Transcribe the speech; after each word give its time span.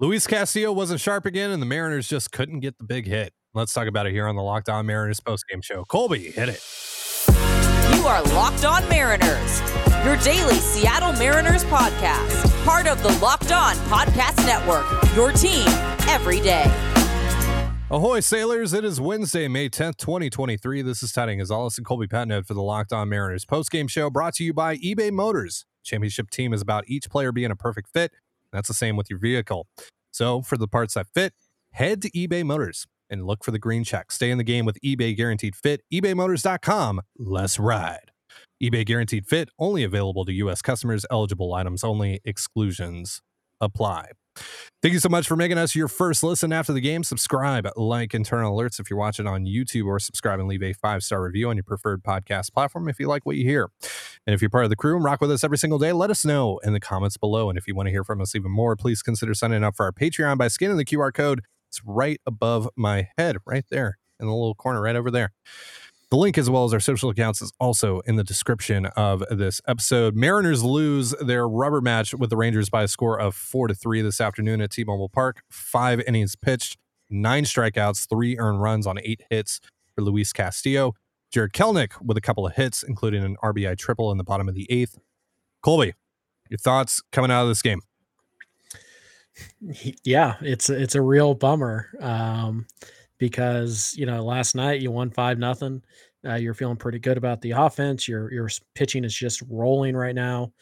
Luis 0.00 0.26
Castillo 0.26 0.72
wasn't 0.72 1.00
sharp 1.00 1.24
again, 1.24 1.52
and 1.52 1.62
the 1.62 1.66
Mariners 1.66 2.08
just 2.08 2.32
couldn't 2.32 2.58
get 2.58 2.78
the 2.78 2.84
big 2.84 3.06
hit. 3.06 3.32
Let's 3.54 3.72
talk 3.72 3.86
about 3.86 4.06
it 4.06 4.12
here 4.12 4.26
on 4.26 4.34
the 4.34 4.42
Locked 4.42 4.68
On 4.68 4.84
Mariners 4.84 5.20
postgame 5.20 5.62
show. 5.62 5.84
Colby, 5.84 6.32
hit 6.32 6.48
it. 6.48 6.60
You 7.96 8.04
are 8.04 8.20
Locked 8.34 8.64
On 8.64 8.82
Mariners, 8.88 9.60
your 10.04 10.16
daily 10.16 10.56
Seattle 10.56 11.12
Mariners 11.12 11.62
podcast, 11.66 12.64
part 12.64 12.88
of 12.88 13.00
the 13.04 13.16
Locked 13.20 13.52
On 13.52 13.76
Podcast 13.86 14.44
Network, 14.44 14.84
your 15.14 15.30
team 15.30 15.68
every 16.08 16.40
day. 16.40 16.64
Ahoy, 17.88 18.18
sailors. 18.18 18.72
It 18.72 18.84
is 18.84 19.00
Wednesday, 19.00 19.46
May 19.46 19.68
10th, 19.68 19.98
2023. 19.98 20.82
This 20.82 21.04
is 21.04 21.12
Ty 21.12 21.26
Dane 21.26 21.38
Gonzalez 21.38 21.78
and 21.78 21.86
Colby 21.86 22.08
Patnode 22.08 22.46
for 22.46 22.54
the 22.54 22.62
Locked 22.62 22.92
On 22.92 23.08
Mariners 23.08 23.44
postgame 23.44 23.88
show 23.88 24.10
brought 24.10 24.34
to 24.34 24.44
you 24.44 24.52
by 24.52 24.76
eBay 24.78 25.12
Motors. 25.12 25.66
Championship 25.84 26.30
team 26.30 26.52
is 26.52 26.62
about 26.62 26.82
each 26.88 27.08
player 27.08 27.30
being 27.30 27.52
a 27.52 27.56
perfect 27.56 27.90
fit. 27.92 28.10
That's 28.54 28.68
the 28.68 28.74
same 28.74 28.96
with 28.96 29.10
your 29.10 29.18
vehicle. 29.18 29.66
So 30.12 30.40
for 30.40 30.56
the 30.56 30.68
parts 30.68 30.94
that 30.94 31.08
fit, 31.12 31.34
head 31.72 32.00
to 32.02 32.10
eBay 32.12 32.44
Motors 32.44 32.86
and 33.10 33.26
look 33.26 33.44
for 33.44 33.50
the 33.50 33.58
green 33.58 33.84
check. 33.84 34.12
Stay 34.12 34.30
in 34.30 34.38
the 34.38 34.44
game 34.44 34.64
with 34.64 34.80
eBay 34.80 35.14
Guaranteed 35.14 35.56
Fit. 35.56 35.82
ebaymotors.com. 35.92 37.00
Let's 37.18 37.58
ride. 37.58 38.12
eBay 38.62 38.86
Guaranteed 38.86 39.26
Fit 39.26 39.50
only 39.58 39.82
available 39.82 40.24
to 40.24 40.32
U.S. 40.32 40.62
customers. 40.62 41.04
Eligible 41.10 41.52
items 41.52 41.82
only. 41.84 42.20
Exclusions 42.24 43.20
apply. 43.60 44.10
Thank 44.82 44.92
you 44.92 45.00
so 45.00 45.08
much 45.08 45.26
for 45.26 45.36
making 45.36 45.56
us 45.56 45.74
your 45.74 45.88
first 45.88 46.22
listen 46.22 46.52
after 46.52 46.72
the 46.72 46.80
game. 46.80 47.04
Subscribe, 47.04 47.66
like 47.76 48.12
internal 48.12 48.56
alerts 48.56 48.78
if 48.78 48.90
you're 48.90 48.98
watching 48.98 49.26
on 49.26 49.44
YouTube, 49.46 49.86
or 49.86 49.98
subscribe 49.98 50.40
and 50.40 50.48
leave 50.48 50.62
a 50.62 50.72
five 50.74 51.02
star 51.02 51.22
review 51.22 51.48
on 51.48 51.56
your 51.56 51.64
preferred 51.64 52.02
podcast 52.02 52.52
platform 52.52 52.88
if 52.88 53.00
you 53.00 53.08
like 53.08 53.24
what 53.24 53.36
you 53.36 53.44
hear. 53.44 53.70
And 54.26 54.34
if 54.34 54.42
you're 54.42 54.50
part 54.50 54.64
of 54.64 54.70
the 54.70 54.76
crew 54.76 54.96
and 54.96 55.04
rock 55.04 55.20
with 55.20 55.30
us 55.30 55.44
every 55.44 55.58
single 55.58 55.78
day, 55.78 55.92
let 55.92 56.10
us 56.10 56.24
know 56.24 56.58
in 56.64 56.72
the 56.72 56.80
comments 56.80 57.16
below. 57.16 57.48
And 57.48 57.58
if 57.58 57.66
you 57.66 57.74
want 57.74 57.86
to 57.86 57.90
hear 57.90 58.04
from 58.04 58.20
us 58.20 58.34
even 58.34 58.50
more, 58.50 58.76
please 58.76 59.02
consider 59.02 59.34
signing 59.34 59.64
up 59.64 59.76
for 59.76 59.84
our 59.84 59.92
Patreon 59.92 60.36
by 60.36 60.48
scanning 60.48 60.76
the 60.76 60.84
QR 60.84 61.12
code. 61.14 61.42
It's 61.68 61.80
right 61.84 62.20
above 62.26 62.68
my 62.76 63.08
head, 63.16 63.38
right 63.46 63.64
there 63.70 63.98
in 64.20 64.26
the 64.26 64.32
little 64.32 64.54
corner, 64.54 64.80
right 64.80 64.96
over 64.96 65.10
there. 65.10 65.32
The 66.14 66.20
link, 66.20 66.38
as 66.38 66.48
well 66.48 66.62
as 66.62 66.72
our 66.72 66.78
social 66.78 67.10
accounts, 67.10 67.42
is 67.42 67.52
also 67.58 67.98
in 68.06 68.14
the 68.14 68.22
description 68.22 68.86
of 68.86 69.24
this 69.32 69.60
episode. 69.66 70.14
Mariners 70.14 70.62
lose 70.62 71.10
their 71.20 71.48
rubber 71.48 71.80
match 71.80 72.14
with 72.14 72.30
the 72.30 72.36
Rangers 72.36 72.70
by 72.70 72.84
a 72.84 72.86
score 72.86 73.18
of 73.18 73.34
four 73.34 73.66
to 73.66 73.74
three 73.74 74.00
this 74.00 74.20
afternoon 74.20 74.60
at 74.60 74.70
T-Mobile 74.70 75.08
Park. 75.08 75.42
Five 75.50 76.00
innings 76.06 76.36
pitched, 76.36 76.78
nine 77.10 77.42
strikeouts, 77.42 78.08
three 78.08 78.38
earned 78.38 78.62
runs 78.62 78.86
on 78.86 79.00
eight 79.02 79.22
hits 79.28 79.60
for 79.92 80.02
Luis 80.02 80.32
Castillo. 80.32 80.92
Jarred 81.32 81.52
Kelenic 81.52 82.00
with 82.00 82.16
a 82.16 82.20
couple 82.20 82.46
of 82.46 82.54
hits, 82.54 82.84
including 82.84 83.24
an 83.24 83.36
RBI 83.42 83.76
triple 83.76 84.12
in 84.12 84.16
the 84.16 84.22
bottom 84.22 84.48
of 84.48 84.54
the 84.54 84.70
eighth. 84.70 85.00
Colby, 85.62 85.94
your 86.48 86.58
thoughts 86.58 87.02
coming 87.10 87.32
out 87.32 87.42
of 87.42 87.48
this 87.48 87.60
game? 87.60 87.80
Yeah, 90.04 90.36
it's 90.42 90.70
it's 90.70 90.94
a 90.94 91.02
real 91.02 91.34
bummer. 91.34 91.88
Um, 92.00 92.66
because 93.24 93.94
you 93.96 94.04
know 94.04 94.22
last 94.22 94.54
night 94.54 94.82
you 94.82 94.90
won 94.90 95.10
five 95.10 95.38
nothing. 95.38 95.82
Uh, 96.26 96.34
you're 96.34 96.52
feeling 96.52 96.76
pretty 96.76 96.98
good 96.98 97.16
about 97.16 97.40
the 97.40 97.52
offense. 97.52 98.06
Your 98.06 98.30
your 98.30 98.50
pitching 98.74 99.02
is 99.02 99.14
just 99.14 99.42
rolling 99.48 99.96
right 99.96 100.14
now. 100.14 100.52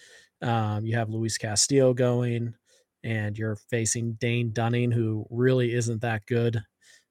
Um, 0.42 0.86
you 0.86 0.94
have 0.94 1.10
Luis 1.10 1.36
Castillo 1.36 1.92
going, 1.92 2.54
and 3.02 3.36
you're 3.36 3.56
facing 3.68 4.12
Dane 4.20 4.52
Dunning, 4.52 4.92
who 4.92 5.26
really 5.28 5.74
isn't 5.74 6.02
that 6.02 6.24
good. 6.26 6.62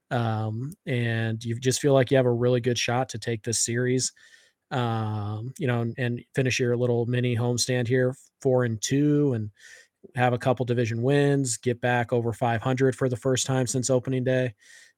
Um, 0.09 0.71
and 0.85 1.43
you 1.43 1.59
just 1.59 1.81
feel 1.81 1.93
like 1.93 2.11
you 2.11 2.17
have 2.17 2.25
a 2.25 2.31
really 2.31 2.61
good 2.61 2.77
shot 2.77 3.09
to 3.09 3.19
take 3.19 3.43
this 3.43 3.59
series. 3.59 4.13
Um, 4.71 5.53
you 5.58 5.67
know, 5.67 5.81
and, 5.81 5.93
and 5.97 6.21
finish 6.33 6.61
your 6.61 6.77
little 6.77 7.05
mini 7.08 7.36
homestand 7.36 7.89
here, 7.89 8.15
four 8.41 8.63
and 8.63 8.81
two, 8.81 9.33
and 9.33 9.49
have 10.15 10.31
a 10.31 10.38
couple 10.38 10.65
division 10.65 11.02
wins, 11.02 11.58
get 11.58 11.81
back 11.81 12.13
over 12.13 12.31
500 12.31 12.95
for 12.95 13.09
the 13.09 13.17
first 13.17 13.45
time 13.45 13.67
since 13.67 13.89
opening 13.89 14.23
day 14.23 14.53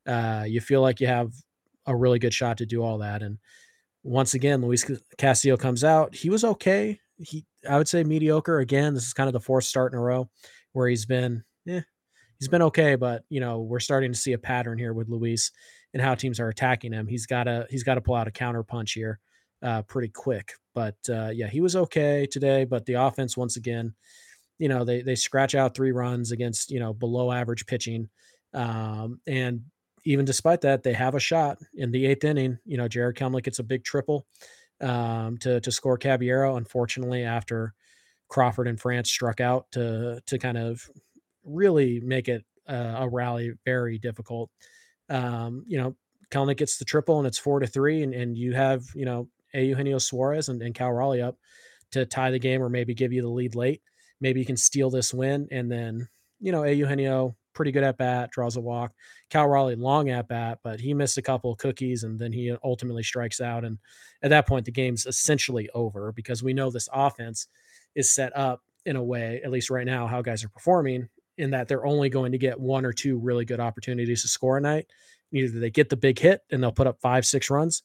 uh, 0.08 0.44
you 0.48 0.62
feel 0.62 0.82
like 0.82 1.00
you 1.00 1.08
have 1.08 1.32
a 1.86 1.96
really 1.96 2.20
good 2.20 2.34
shot 2.34 2.58
to 2.58 2.66
do 2.66 2.84
all 2.84 3.00
that. 3.00 3.22
And 3.22 3.38
once 4.04 4.34
again, 4.34 4.62
Luis 4.62 4.90
Castillo 5.18 5.58
comes 5.58 5.84
out. 5.84 6.16
He 6.16 6.30
was 6.30 6.44
okay. 6.44 7.00
He, 7.18 7.46
I 7.70 7.78
would 7.78 7.88
say, 7.88 8.04
mediocre. 8.04 8.60
Again, 8.60 8.94
this 8.94 9.06
is 9.06 9.14
kind 9.14 9.28
of 9.28 9.34
the 9.34 9.40
fourth 9.40 9.64
start 9.64 9.94
in 9.94 10.00
a 10.00 10.02
row 10.02 10.30
where 10.74 10.88
he's 10.88 11.06
been, 11.06 11.44
eh, 11.68 11.82
he's 12.40 12.50
been 12.50 12.62
okay. 12.64 12.96
But 12.96 13.24
you 13.30 13.40
know, 13.40 13.62
we're 13.62 13.80
starting 13.80 14.12
to 14.12 14.18
see 14.18 14.34
a 14.34 14.38
pattern 14.38 14.78
here 14.78 14.94
with 14.94 15.10
Luis 15.10 15.52
and 15.94 16.02
how 16.02 16.16
teams 16.16 16.40
are 16.40 16.50
attacking 16.50 16.92
him. 16.92 17.08
He's 17.08 17.26
got 17.26 17.44
to, 17.46 17.68
he's 17.70 17.84
got 17.84 17.96
to 17.96 18.02
pull 18.02 18.16
out 18.16 18.28
a 18.28 18.32
counter 18.32 18.64
punch 18.64 18.94
here, 18.94 19.20
uh, 19.62 19.84
pretty 19.84 20.10
quick. 20.10 20.54
But 20.74 20.98
uh, 21.08 21.30
yeah, 21.34 21.48
he 21.48 21.62
was 21.62 21.76
okay 21.76 22.26
today. 22.26 22.66
But 22.66 22.86
the 22.86 22.96
offense, 22.96 23.38
once 23.38 23.58
again, 23.58 23.94
you 24.60 24.68
know, 24.68 24.84
they 24.84 25.02
they 25.02 25.16
scratch 25.16 25.56
out 25.56 25.76
three 25.76 25.92
runs 25.92 26.32
against 26.32 26.72
you 26.72 26.80
know 26.80 26.94
below 26.94 27.32
average 27.32 27.66
pitching. 27.66 28.10
Um, 28.54 29.20
and 29.26 29.64
even 30.06 30.26
despite 30.26 30.62
that, 30.62 30.84
they 30.84 30.94
have 30.94 31.16
a 31.16 31.20
shot 31.20 31.60
in 31.74 31.92
the 31.92 32.06
eighth 32.06 32.24
inning. 32.24 32.60
You 32.66 32.78
know, 32.78 32.88
Jarred 32.88 33.18
Kelenic 33.18 33.44
gets 33.44 33.60
a 33.60 33.64
big 33.64 33.84
triple 33.84 34.26
um, 34.82 35.38
to 35.40 35.62
to 35.62 35.72
score 35.72 35.98
Caballero. 35.98 36.56
Unfortunately, 36.58 37.24
after 37.24 37.74
Crawford 38.28 38.68
and 38.68 38.80
France 38.80 39.10
struck 39.10 39.40
out 39.40 39.72
to 39.72 40.22
to 40.26 40.38
kind 40.38 40.58
of 40.58 40.90
really 41.44 42.00
make 42.02 42.28
it 42.28 42.44
uh, 42.68 42.96
a 43.00 43.10
rally 43.10 43.54
very 43.66 43.98
difficult. 43.98 44.50
Um, 45.10 45.64
you 45.68 45.78
know, 45.78 45.96
Kelenic 46.32 46.58
gets 46.58 46.78
the 46.78 46.86
triple 46.86 47.20
and 47.20 47.28
it's 47.28 47.38
four 47.38 47.60
to 47.60 47.68
three, 47.68 48.04
and, 48.04 48.14
and 48.14 48.38
you 48.38 48.54
have 48.54 48.84
you 48.96 49.06
know 49.06 49.28
a 49.54 49.64
Eugenio 49.64 50.00
Suarez 50.00 50.50
and, 50.50 50.62
and 50.62 50.76
Cal 50.76 50.92
Raleigh 50.92 51.22
up 51.22 51.38
to 51.92 52.06
tie 52.06 52.32
the 52.32 52.40
game 52.40 52.62
or 52.62 52.70
maybe 52.70 52.94
give 52.94 53.14
you 53.14 53.22
the 53.22 53.30
lead 53.30 53.56
late. 53.56 53.82
Maybe 54.20 54.40
you 54.40 54.46
can 54.46 54.58
steal 54.58 54.90
this 54.90 55.14
win, 55.14 55.48
and 55.52 55.72
then 55.72 56.08
you 56.40 56.52
know 56.52 56.64
a 56.64 56.72
Eugenio 56.72 57.36
pretty 57.54 57.72
good 57.72 57.84
at 57.84 57.98
bat, 57.98 58.32
draws 58.32 58.56
a 58.56 58.62
walk. 58.62 58.94
Cal 59.30 59.48
Raleigh 59.48 59.76
long 59.76 60.10
at 60.10 60.28
bat, 60.28 60.60
but 60.64 60.80
he 60.80 60.94
missed 60.94 61.18
a 61.18 61.22
couple 61.22 61.56
cookies 61.56 62.04
and 62.04 62.20
then 62.20 62.32
he 62.32 62.56
ultimately 62.64 63.04
strikes 63.04 63.42
out. 63.42 63.66
And 63.66 63.78
at 64.22 64.30
that 64.30 64.48
point, 64.48 64.66
the 64.66 64.72
game's 64.72 65.06
essentially 65.06 65.70
over 65.74 66.12
because 66.12 66.44
we 66.44 66.54
know 66.54 66.70
this 66.70 66.90
offense 66.92 67.48
is 67.96 68.12
set 68.12 68.36
up 68.36 68.62
in 68.86 68.96
a 68.96 69.04
way, 69.04 69.42
at 69.44 69.52
least 69.52 69.70
right 69.70 69.86
now, 69.86 70.08
how 70.08 70.22
guys 70.22 70.44
are 70.44 70.50
performing, 70.50 71.08
in 71.38 71.52
that 71.52 71.68
they're 71.68 71.86
only 71.86 72.10
going 72.10 72.32
to 72.32 72.38
get 72.38 72.60
one 72.60 72.86
or 72.86 72.94
two 72.94 73.18
really 73.18 73.46
good 73.46 73.60
opportunities 73.60 74.22
to 74.22 74.28
score 74.28 74.58
a 74.58 74.62
night. 74.62 74.88
Either 75.32 75.60
they 75.60 75.72
get 75.72 75.90
the 75.90 75.98
big 75.98 76.20
hit 76.20 76.42
and 76.52 76.62
they'll 76.62 76.72
put 76.72 76.88
up 76.88 77.00
five, 77.02 77.26
six 77.26 77.50
runs, 77.50 77.84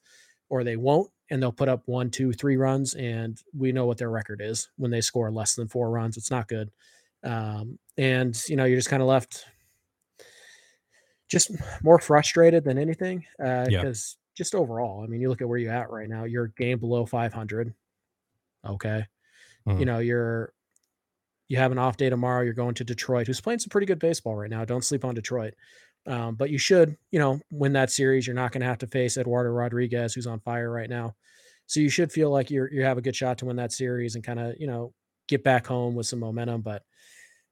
or 0.50 0.64
they 0.64 0.76
won't 0.76 1.10
and 1.30 1.42
they'll 1.42 1.52
put 1.52 1.68
up 1.68 1.82
one, 1.86 2.10
two, 2.10 2.32
three 2.32 2.56
runs. 2.56 2.94
And 2.94 3.40
we 3.56 3.72
know 3.72 3.86
what 3.86 3.98
their 3.98 4.10
record 4.10 4.40
is 4.42 4.70
when 4.76 4.90
they 4.90 5.00
score 5.00 5.30
less 5.30 5.54
than 5.54 5.68
four 5.68 5.90
runs. 5.90 6.16
It's 6.16 6.30
not 6.30 6.48
good. 6.48 6.70
Um, 7.24 7.78
and 7.96 8.40
you 8.48 8.56
know, 8.56 8.64
you're 8.64 8.78
just 8.78 8.90
kind 8.90 9.02
of 9.02 9.08
left 9.08 9.44
just 11.28 11.50
more 11.82 11.98
frustrated 11.98 12.64
than 12.64 12.78
anything. 12.78 13.24
Uh, 13.42 13.66
Yeah. 13.68 13.82
because 13.82 14.16
just 14.36 14.54
overall, 14.54 15.02
I 15.02 15.06
mean, 15.06 15.20
you 15.20 15.28
look 15.28 15.40
at 15.42 15.48
where 15.48 15.58
you're 15.58 15.72
at 15.72 15.90
right 15.90 16.08
now, 16.08 16.24
you're 16.24 16.48
game 16.48 16.78
below 16.78 17.04
500. 17.06 17.74
Okay. 18.66 19.06
Mhm. 19.66 19.80
You 19.80 19.86
know, 19.86 19.98
you're, 19.98 20.52
you 21.48 21.56
have 21.56 21.72
an 21.72 21.78
off 21.78 21.96
day 21.96 22.10
tomorrow. 22.10 22.42
You're 22.42 22.52
going 22.54 22.74
to 22.74 22.84
Detroit, 22.84 23.26
who's 23.26 23.40
playing 23.40 23.58
some 23.60 23.70
pretty 23.70 23.86
good 23.86 23.98
baseball 23.98 24.36
right 24.36 24.50
now. 24.50 24.64
Don't 24.64 24.84
sleep 24.84 25.04
on 25.04 25.14
Detroit. 25.14 25.54
Um, 26.06 26.36
but 26.36 26.50
you 26.50 26.58
should, 26.58 26.96
you 27.10 27.18
know, 27.18 27.40
win 27.50 27.72
that 27.74 27.90
series. 27.90 28.26
You're 28.26 28.36
not 28.36 28.52
going 28.52 28.60
to 28.60 28.66
have 28.66 28.78
to 28.78 28.86
face 28.86 29.16
Eduardo 29.16 29.50
Rodriguez, 29.50 30.14
who's 30.14 30.26
on 30.26 30.40
fire 30.40 30.70
right 30.70 30.88
now. 30.88 31.16
So 31.66 31.80
you 31.80 31.90
should 31.90 32.10
feel 32.12 32.30
like 32.30 32.50
you're 32.50 32.72
you 32.72 32.82
have 32.84 32.96
a 32.96 33.02
good 33.02 33.16
shot 33.16 33.38
to 33.38 33.44
win 33.46 33.56
that 33.56 33.72
series 33.72 34.14
and 34.14 34.24
kind 34.24 34.40
of, 34.40 34.54
you 34.58 34.66
know, 34.66 34.94
get 35.26 35.44
back 35.44 35.66
home 35.66 35.94
with 35.94 36.06
some 36.06 36.18
momentum. 36.20 36.62
But 36.62 36.82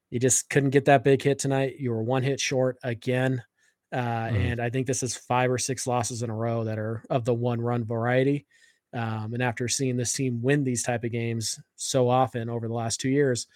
you 0.09 0.19
just 0.19 0.49
couldn't 0.49 0.71
get 0.71 0.85
that 0.85 1.03
big 1.03 1.21
hit 1.21 1.37
tonight. 1.37 1.75
You 1.77 1.91
were 1.91 2.01
one 2.01 2.23
hit 2.23 2.39
short 2.39 2.77
again. 2.83 3.43
Uh, 3.91 4.27
Mhm. 4.29 4.35
and 4.51 4.61
I 4.61 4.69
think 4.69 4.85
this 4.87 5.01
is 5.03 5.15
five 5.15 5.49
or 5.49 5.57
six 5.57 5.87
losses 5.87 6.21
in 6.23 6.29
a 6.29 6.35
row 6.35 6.65
that 6.65 6.77
are 6.77 7.03
of 7.09 7.23
the 7.25 7.33
one 7.33 7.61
run 7.61 7.85
variety. 7.85 8.45
Um, 8.93 9.33
and 9.33 9.41
after 9.43 9.67
seeing 9.67 9.95
this 9.97 10.13
team 10.13 10.41
win 10.41 10.63
these 10.63 10.83
type 10.83 11.03
of 11.03 11.11
games 11.11 11.59
so 11.75 12.09
often 12.09 12.49
over 12.49 12.67
the 12.67 12.73
last 12.73 12.99
two 12.99 13.09
years, 13.09 13.47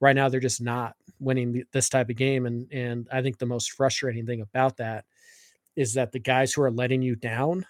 right 0.00 0.14
now 0.16 0.28
they're 0.28 0.40
just 0.40 0.60
not 0.60 0.96
winning 1.20 1.52
th- 1.52 1.66
this 1.72 1.88
type 1.88 2.10
of 2.10 2.16
game. 2.16 2.46
And 2.46 2.70
and 2.72 3.08
I 3.12 3.22
think 3.22 3.38
the 3.38 3.46
most 3.46 3.72
frustrating 3.72 4.26
thing 4.26 4.40
about 4.40 4.76
that 4.78 5.04
is 5.76 5.94
that 5.94 6.12
the 6.12 6.18
guys 6.18 6.52
who 6.52 6.62
are 6.62 6.70
letting 6.70 7.02
you 7.02 7.14
down 7.16 7.66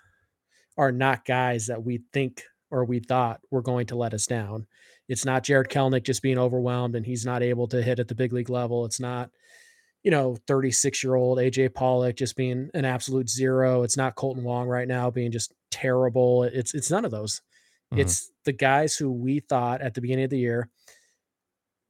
are 0.79 0.93
not 0.93 1.25
guys 1.25 1.67
that 1.67 1.83
we 1.85 2.03
think 2.13 2.45
or 2.71 2.85
we 2.85 2.99
thought 3.01 3.41
were 3.51 3.63
going 3.63 3.87
to 3.87 3.97
let 3.97 4.15
us 4.15 4.27
down. 4.27 4.67
It's 5.09 5.25
not 5.25 5.45
Jarred 5.45 5.69
Kelenic 5.71 6.03
just 6.05 6.23
being 6.23 6.39
overwhelmed 6.39 6.97
and 6.97 7.07
he's 7.07 7.25
not 7.25 7.43
able 7.43 7.67
to 7.69 7.83
hit 7.83 7.99
at 7.99 8.09
the 8.09 8.15
big 8.15 8.33
league 8.33 8.51
level. 8.51 8.85
It's 8.85 9.01
not, 9.01 9.31
you 10.07 10.13
know, 10.13 10.37
36 10.47 11.03
year 11.03 11.17
old 11.17 11.39
AJ 11.39 11.75
Pollock 11.75 12.15
just 12.15 12.37
being 12.37 12.71
an 12.75 12.85
absolute 12.85 13.29
zero. 13.29 13.83
It's 13.83 13.97
not 13.97 14.15
Kolten 14.15 14.45
Wong 14.45 14.69
right 14.69 14.87
now 14.87 15.11
being 15.11 15.33
just 15.33 15.53
terrible. 15.73 16.45
It's 16.45 16.75
it's 16.75 16.93
none 16.93 17.05
of 17.05 17.11
those. 17.11 17.43
Mhm. 17.93 17.99
It's 17.99 18.31
the 18.45 18.53
guys 18.53 18.95
who 18.95 19.11
we 19.11 19.41
thought 19.41 19.83
at 19.83 19.95
the 19.95 20.01
beginning 20.01 20.27
of 20.27 20.31
the 20.31 20.39
year 20.39 20.71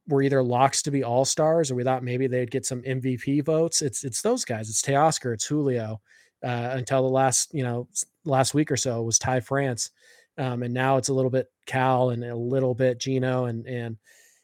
were 0.08 0.22
either 0.22 0.42
locks 0.42 0.80
to 0.84 0.90
be 0.90 1.04
all 1.04 1.26
stars 1.26 1.70
or 1.70 1.74
we 1.74 1.84
thought 1.84 2.02
maybe 2.02 2.26
they'd 2.26 2.50
get 2.50 2.64
some 2.64 2.82
MVP 2.86 3.42
votes. 3.42 3.82
It's 3.82 4.02
it's 4.02 4.22
those 4.22 4.46
guys. 4.46 4.70
It's 4.70 4.80
Teoscar, 4.80 5.34
it's 5.34 5.46
Julio. 5.46 6.00
Uh, 6.42 6.70
until 6.72 7.02
the 7.02 7.10
last, 7.10 7.52
you 7.52 7.62
know, 7.62 7.86
last 8.24 8.54
week 8.54 8.70
or 8.70 8.78
so 8.78 9.02
was 9.02 9.18
Ty 9.18 9.40
France. 9.40 9.90
Um, 10.38 10.62
and 10.62 10.72
now 10.72 10.96
it's 10.96 11.10
a 11.10 11.14
little 11.14 11.30
bit 11.30 11.48
Cal 11.66 12.10
and 12.10 12.24
a 12.24 12.34
little 12.34 12.74
bit 12.74 12.98
Gino 12.98 13.44
and 13.44 13.66
and 13.66 13.98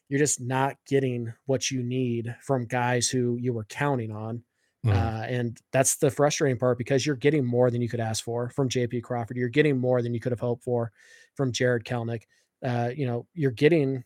you're 0.09 0.19
just 0.19 0.41
not 0.41 0.75
getting 0.87 1.33
what 1.45 1.71
you 1.71 1.81
need 1.83 2.35
from 2.41 2.65
guys 2.65 3.09
who 3.09 3.37
you 3.37 3.53
were 3.53 3.65
counting 3.65 4.11
on. 4.11 4.43
Mhm. 4.85 4.91
Uh, 4.91 5.23
and 5.23 5.57
that's 5.71 5.95
the 5.95 6.11
frustrating 6.11 6.57
part 6.57 6.77
because 6.77 7.05
you're 7.05 7.15
getting 7.15 7.45
more 7.45 7.71
than 7.71 7.81
you 7.81 7.87
could 7.87 8.01
ask 8.01 8.23
for 8.23 8.49
from 8.49 8.69
JP 8.69 9.01
Crawford. 9.01 9.37
You're 9.37 9.47
getting 9.49 9.77
more 9.77 10.01
than 10.01 10.13
you 10.13 10.19
could 10.19 10.33
have 10.33 10.41
hoped 10.41 10.63
for 10.63 10.91
from 11.35 11.51
Jarred 11.51 11.85
Kelenic. 11.85 12.23
Uh, 12.61 12.91
you 12.95 13.05
know, 13.05 13.25
you're 13.33 13.51
getting 13.51 14.03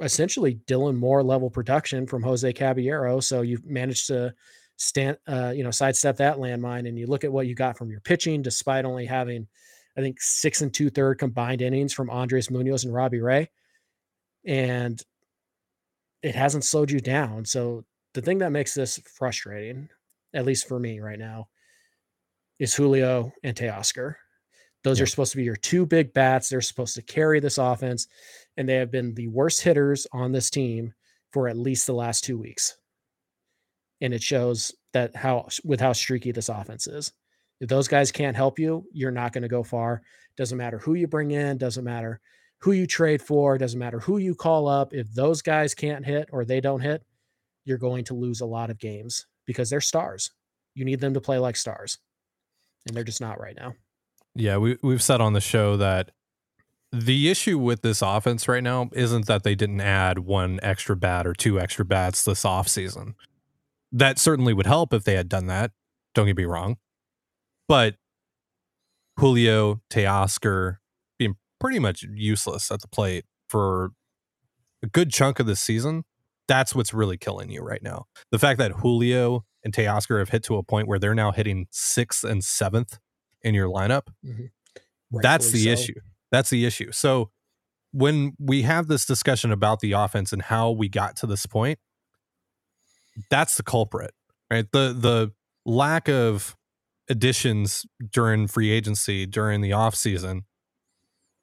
essentially 0.00 0.54
Dylan 0.66 0.96
Moore 0.96 1.22
level 1.22 1.50
production 1.50 2.06
from 2.06 2.22
Jose 2.22 2.50
Caballero. 2.52 3.20
So 3.20 3.42
you've 3.42 3.66
managed 3.66 4.06
to 4.06 4.34
stand, 4.76 5.18
uh, 5.26 5.52
you 5.54 5.62
know, 5.62 5.70
sidestep 5.70 6.16
that 6.16 6.38
landmine. 6.38 6.88
And 6.88 6.98
you 6.98 7.06
look 7.06 7.24
at 7.24 7.32
what 7.32 7.46
you 7.46 7.54
got 7.54 7.76
from 7.76 7.90
your 7.90 8.00
pitching, 8.00 8.40
despite 8.40 8.84
only 8.84 9.06
having, 9.06 9.46
I 9.96 10.00
think, 10.00 10.20
six 10.20 10.62
and 10.62 10.72
two 10.72 10.90
third 10.90 11.18
combined 11.18 11.60
innings 11.60 11.92
from 11.92 12.08
Andres 12.08 12.50
Munoz 12.50 12.84
and 12.84 12.94
Robbie 12.94 13.20
Ray. 13.20 13.50
And 14.46 15.00
it 16.22 16.34
hasn't 16.34 16.64
slowed 16.64 16.90
you 16.90 17.00
down. 17.00 17.44
So 17.44 17.84
the 18.14 18.22
thing 18.22 18.38
that 18.38 18.52
makes 18.52 18.74
this 18.74 18.98
frustrating, 19.14 19.88
at 20.34 20.44
least 20.44 20.68
for 20.68 20.78
me 20.78 21.00
right 21.00 21.18
now, 21.18 21.48
is 22.58 22.74
Julio 22.74 23.32
and 23.42 23.56
Teoscar. 23.56 24.16
Those 24.82 24.98
Yeah. 24.98 25.04
are 25.04 25.06
supposed 25.06 25.32
to 25.32 25.36
be 25.38 25.44
your 25.44 25.56
two 25.56 25.86
big 25.86 26.12
bats. 26.12 26.48
They're 26.48 26.60
supposed 26.60 26.94
to 26.94 27.02
carry 27.02 27.40
this 27.40 27.58
offense, 27.58 28.06
and 28.56 28.68
they 28.68 28.76
have 28.76 28.90
been 28.90 29.14
the 29.14 29.28
worst 29.28 29.62
hitters 29.62 30.06
on 30.12 30.32
this 30.32 30.50
team 30.50 30.94
for 31.32 31.48
at 31.48 31.56
least 31.56 31.86
the 31.86 31.94
last 31.94 32.24
two 32.24 32.38
weeks. 32.38 32.76
And 34.00 34.14
it 34.14 34.22
shows 34.22 34.74
that 34.92 35.14
how 35.14 35.48
with 35.64 35.80
how 35.80 35.92
streaky 35.92 36.32
this 36.32 36.48
offense 36.48 36.86
is. 36.86 37.12
If 37.60 37.68
those 37.68 37.88
guys 37.88 38.10
can't 38.10 38.36
help 38.36 38.58
you, 38.58 38.86
you're 38.92 39.10
not 39.10 39.32
going 39.34 39.42
to 39.42 39.48
go 39.48 39.62
far. 39.62 40.02
Doesn't 40.36 40.56
matter 40.56 40.78
who 40.78 40.94
you 40.94 41.06
bring 41.06 41.30
in, 41.32 41.58
doesn't 41.58 41.84
matter 41.84 42.20
who 42.60 42.72
you 42.72 42.86
trade 42.86 43.22
for, 43.22 43.56
doesn't 43.58 43.78
matter 43.78 44.00
who 44.00 44.18
you 44.18 44.34
call 44.34 44.68
up. 44.68 44.92
If 44.92 45.12
those 45.12 45.42
guys 45.42 45.74
can't 45.74 46.04
hit 46.04 46.28
or 46.32 46.44
they 46.44 46.60
don't 46.60 46.80
hit, 46.80 47.02
you're 47.64 47.78
going 47.78 48.04
to 48.04 48.14
lose 48.14 48.40
a 48.40 48.46
lot 48.46 48.70
of 48.70 48.78
games 48.78 49.26
because 49.46 49.70
they're 49.70 49.80
stars. 49.80 50.30
You 50.74 50.84
need 50.84 51.00
them 51.00 51.14
to 51.14 51.20
play 51.20 51.38
like 51.38 51.56
stars. 51.56 51.98
And 52.86 52.96
they're 52.96 53.04
just 53.04 53.20
not 53.20 53.40
right 53.40 53.56
now. 53.56 53.74
Yeah, 54.34 54.58
we 54.58 54.78
we've 54.82 55.02
said 55.02 55.20
on 55.20 55.32
the 55.32 55.40
show 55.40 55.76
that 55.76 56.12
the 56.92 57.30
issue 57.30 57.58
with 57.58 57.82
this 57.82 58.02
offense 58.02 58.48
right 58.48 58.62
now 58.62 58.90
isn't 58.92 59.26
that 59.26 59.42
they 59.42 59.54
didn't 59.54 59.80
add 59.80 60.20
one 60.20 60.58
extra 60.62 60.96
bat 60.96 61.26
or 61.26 61.34
two 61.34 61.58
extra 61.58 61.84
bats 61.84 62.24
this 62.24 62.44
offseason. 62.44 63.14
That 63.92 64.18
certainly 64.18 64.54
would 64.54 64.66
help 64.66 64.92
if 64.92 65.04
they 65.04 65.14
had 65.14 65.28
done 65.28 65.46
that. 65.46 65.72
Don't 66.14 66.26
get 66.26 66.36
me 66.36 66.44
wrong. 66.44 66.78
But 67.68 67.96
Julio, 69.18 69.80
Teoscar 69.90 70.79
pretty 71.60 71.78
much 71.78 72.02
useless 72.02 72.70
at 72.70 72.80
the 72.80 72.88
plate 72.88 73.24
for 73.48 73.92
a 74.82 74.86
good 74.86 75.10
chunk 75.10 75.38
of 75.38 75.46
the 75.46 75.56
season, 75.56 76.04
that's 76.48 76.74
what's 76.74 76.92
really 76.92 77.16
killing 77.16 77.50
you 77.50 77.62
right 77.62 77.82
now. 77.82 78.06
The 78.30 78.38
fact 78.38 78.58
that 78.58 78.72
Julio 78.72 79.44
and 79.62 79.72
Teoscar 79.72 80.18
have 80.18 80.30
hit 80.30 80.42
to 80.44 80.56
a 80.56 80.62
point 80.62 80.88
where 80.88 80.98
they're 80.98 81.14
now 81.14 81.32
hitting 81.32 81.66
sixth 81.70 82.24
and 82.24 82.42
seventh 82.42 82.98
in 83.42 83.54
your 83.54 83.68
lineup 83.68 84.08
mm-hmm. 84.24 84.46
that's 85.22 85.50
the 85.50 85.64
so. 85.64 85.70
issue. 85.70 86.00
That's 86.30 86.50
the 86.50 86.64
issue. 86.64 86.92
So 86.92 87.30
when 87.92 88.34
we 88.38 88.62
have 88.62 88.86
this 88.86 89.04
discussion 89.04 89.50
about 89.52 89.80
the 89.80 89.92
offense 89.92 90.32
and 90.32 90.42
how 90.42 90.70
we 90.70 90.88
got 90.88 91.16
to 91.16 91.26
this 91.26 91.46
point, 91.46 91.78
that's 93.30 93.56
the 93.56 93.62
culprit, 93.62 94.12
right? 94.50 94.66
The 94.72 94.94
the 94.96 95.32
lack 95.64 96.08
of 96.08 96.56
additions 97.08 97.84
during 98.12 98.46
free 98.46 98.70
agency 98.70 99.26
during 99.26 99.60
the 99.60 99.70
offseason, 99.70 100.42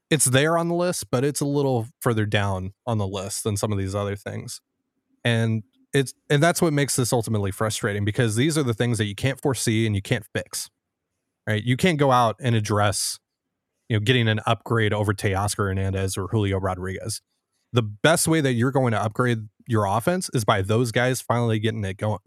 it's 0.10 0.26
there 0.26 0.58
on 0.58 0.68
the 0.68 0.76
list, 0.76 1.12
but 1.12 1.24
it's 1.24 1.42
a 1.42 1.46
little 1.46 1.88
further 2.00 2.26
down 2.26 2.74
on 2.86 2.98
the 2.98 3.08
list 3.08 3.44
than 3.44 3.58
some 3.58 3.72
of 3.72 3.78
these 3.78 3.96
other 3.96 4.16
things. 4.16 4.62
And 5.24 5.64
it's 5.94 6.14
and 6.30 6.42
that's 6.42 6.62
what 6.62 6.74
makes 6.74 6.96
this 6.96 7.12
ultimately 7.12 7.52
frustrating 7.52 8.06
because 8.06 8.36
these 8.36 8.58
are 8.58 8.64
the 8.64 8.74
things 8.74 8.98
that 8.98 9.06
you 9.06 9.16
can't 9.16 9.42
foresee 9.42 9.86
and 9.86 9.96
you 9.96 10.02
can't 10.02 10.26
fix. 10.34 10.70
Right? 11.48 11.64
You 11.64 11.78
can't 11.78 11.98
go 11.98 12.12
out 12.12 12.36
and 12.42 12.56
address 12.56 13.20
you 13.90 13.96
know, 13.96 14.02
getting 14.02 14.28
an 14.28 14.42
upgrade 14.46 14.94
over 14.94 15.14
Teoscar 15.14 15.68
Hernandez 15.68 16.18
or 16.18 16.28
Julio 16.28 16.60
Rodriguez. 16.60 17.22
The 17.74 17.84
best 17.84 18.28
way 18.28 18.42
that 18.42 18.54
you're 18.54 18.72
going 18.72 18.92
to 18.92 19.02
upgrade 19.02 19.40
your 19.68 19.86
offense 19.86 20.30
is 20.34 20.46
by 20.46 20.62
those 20.62 20.92
guys 20.92 21.22
finally 21.22 21.60
getting 21.60 21.84
it 21.84 21.98
going. 21.98 22.20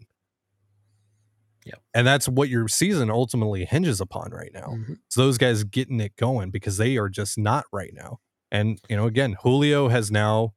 Yep. 1.65 1.81
And 1.93 2.07
that's 2.07 2.27
what 2.27 2.49
your 2.49 2.67
season 2.67 3.09
ultimately 3.09 3.65
hinges 3.65 4.01
upon 4.01 4.31
right 4.31 4.51
now. 4.53 4.69
Mhm. 4.69 4.97
It's 5.05 5.15
those 5.15 5.37
guys 5.37 5.63
getting 5.63 5.99
it 5.99 6.15
going 6.15 6.49
because 6.49 6.77
they 6.77 6.97
are 6.97 7.09
just 7.09 7.37
not 7.37 7.65
right 7.71 7.91
now. 7.93 8.19
And, 8.51 8.79
you 8.89 8.95
know, 8.95 9.05
again, 9.05 9.37
Julio 9.43 9.87
has 9.89 10.11
now 10.11 10.53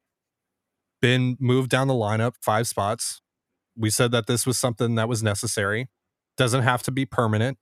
been 1.00 1.36
moved 1.38 1.70
down 1.70 1.88
the 1.88 1.94
lineup 1.94 2.32
five 2.40 2.66
spots. 2.66 3.20
We 3.76 3.90
said 3.90 4.10
that 4.12 4.26
this 4.26 4.46
was 4.46 4.58
something 4.58 4.94
that 4.94 5.08
was 5.08 5.22
necessary. 5.22 5.88
Doesn't 6.36 6.62
have 6.62 6.82
to 6.84 6.90
be 6.90 7.04
permanent. 7.04 7.58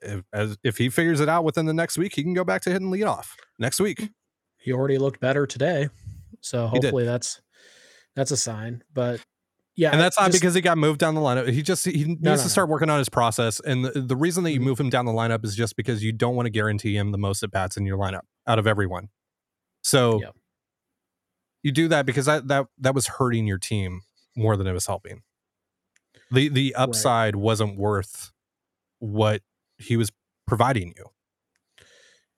If, 0.00 0.22
as, 0.32 0.56
if 0.62 0.78
he 0.78 0.88
figures 0.88 1.20
it 1.20 1.28
out 1.28 1.44
within 1.44 1.66
the 1.66 1.74
next 1.74 1.98
week, 1.98 2.14
he 2.14 2.22
can 2.22 2.32
go 2.32 2.44
back 2.44 2.62
to 2.62 2.70
hitting 2.70 2.90
leadoff 2.90 3.30
next 3.58 3.80
week. 3.80 4.10
He 4.58 4.72
already 4.72 4.96
looked 4.96 5.20
better 5.20 5.46
today. 5.46 5.88
So 6.40 6.66
hopefully 6.68 7.04
that's 7.04 7.40
that's 8.14 8.30
a 8.30 8.36
sign. 8.36 8.82
But 8.92 9.20
yeah, 9.76 9.90
And 9.90 10.00
that's 10.00 10.18
not 10.18 10.26
just- 10.30 10.40
because 10.40 10.54
he 10.54 10.60
got 10.60 10.76
moved 10.78 10.98
down 11.00 11.14
the 11.14 11.20
lineup. 11.20 11.48
He 11.50 11.62
just 11.62 11.84
he 11.84 12.04
needs 12.04 12.20
no, 12.20 12.36
to 12.36 12.42
no. 12.42 12.48
start 12.48 12.68
working 12.68 12.90
on 12.90 12.98
his 12.98 13.08
process. 13.08 13.60
And 13.60 13.84
the, 13.84 14.00
the 14.02 14.16
reason 14.16 14.44
that 14.44 14.52
you 14.52 14.60
Mhm. 14.60 14.64
move 14.64 14.80
him 14.80 14.90
down 14.90 15.06
the 15.06 15.12
lineup 15.12 15.44
is 15.44 15.54
just 15.56 15.76
because 15.76 16.02
you 16.04 16.12
don't 16.12 16.36
want 16.36 16.46
to 16.46 16.50
guarantee 16.50 16.96
him 16.96 17.10
the 17.12 17.18
most 17.18 17.42
at 17.42 17.50
bats 17.50 17.76
in 17.76 17.86
your 17.86 17.96
lineup 17.98 18.22
out 18.46 18.58
of 18.58 18.66
everyone. 18.66 19.08
So 19.82 20.20
Yep. 20.20 20.36
you 21.62 21.72
do 21.72 21.88
that 21.88 22.06
because 22.06 22.26
that 22.26 22.48
that 22.48 22.66
that 22.78 22.94
was 22.94 23.06
hurting 23.06 23.46
your 23.46 23.58
team 23.58 24.02
more 24.36 24.56
than 24.56 24.66
it 24.66 24.72
was 24.72 24.86
helping. 24.86 25.22
The 26.30 26.48
the 26.48 26.74
upside 26.74 27.36
wasn't 27.36 27.76
worth 27.78 28.32
what 28.98 29.42
he 29.78 29.96
was 29.96 30.10
providing 30.46 30.94
you. 30.96 31.06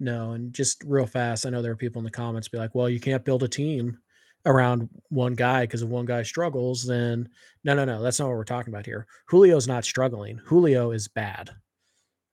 No, 0.00 0.32
and 0.32 0.52
just 0.52 0.82
real 0.84 1.06
fast, 1.06 1.46
I 1.46 1.50
know 1.50 1.62
there 1.62 1.72
are 1.72 1.76
people 1.76 2.00
in 2.00 2.04
the 2.04 2.10
comments 2.10 2.48
be 2.48 2.58
like, 2.58 2.74
"Well, 2.74 2.88
you 2.88 2.98
can't 3.00 3.24
build 3.24 3.42
a 3.44 3.48
team 3.48 3.98
around 4.46 4.88
one 5.08 5.34
guy 5.34 5.62
because 5.64 5.82
if 5.82 5.88
one 5.88 6.04
guy 6.06 6.22
struggles, 6.22 6.84
then 6.84 7.28
no, 7.64 7.74
no, 7.74 7.84
no, 7.84 8.02
that's 8.02 8.18
not 8.18 8.28
what 8.28 8.36
we're 8.36 8.44
talking 8.44 8.72
about 8.72 8.86
here. 8.86 9.06
Julio's 9.30 9.66
not 9.68 9.84
struggling. 9.84 10.38
Julio 10.44 10.90
is 10.90 11.08
bad 11.08 11.50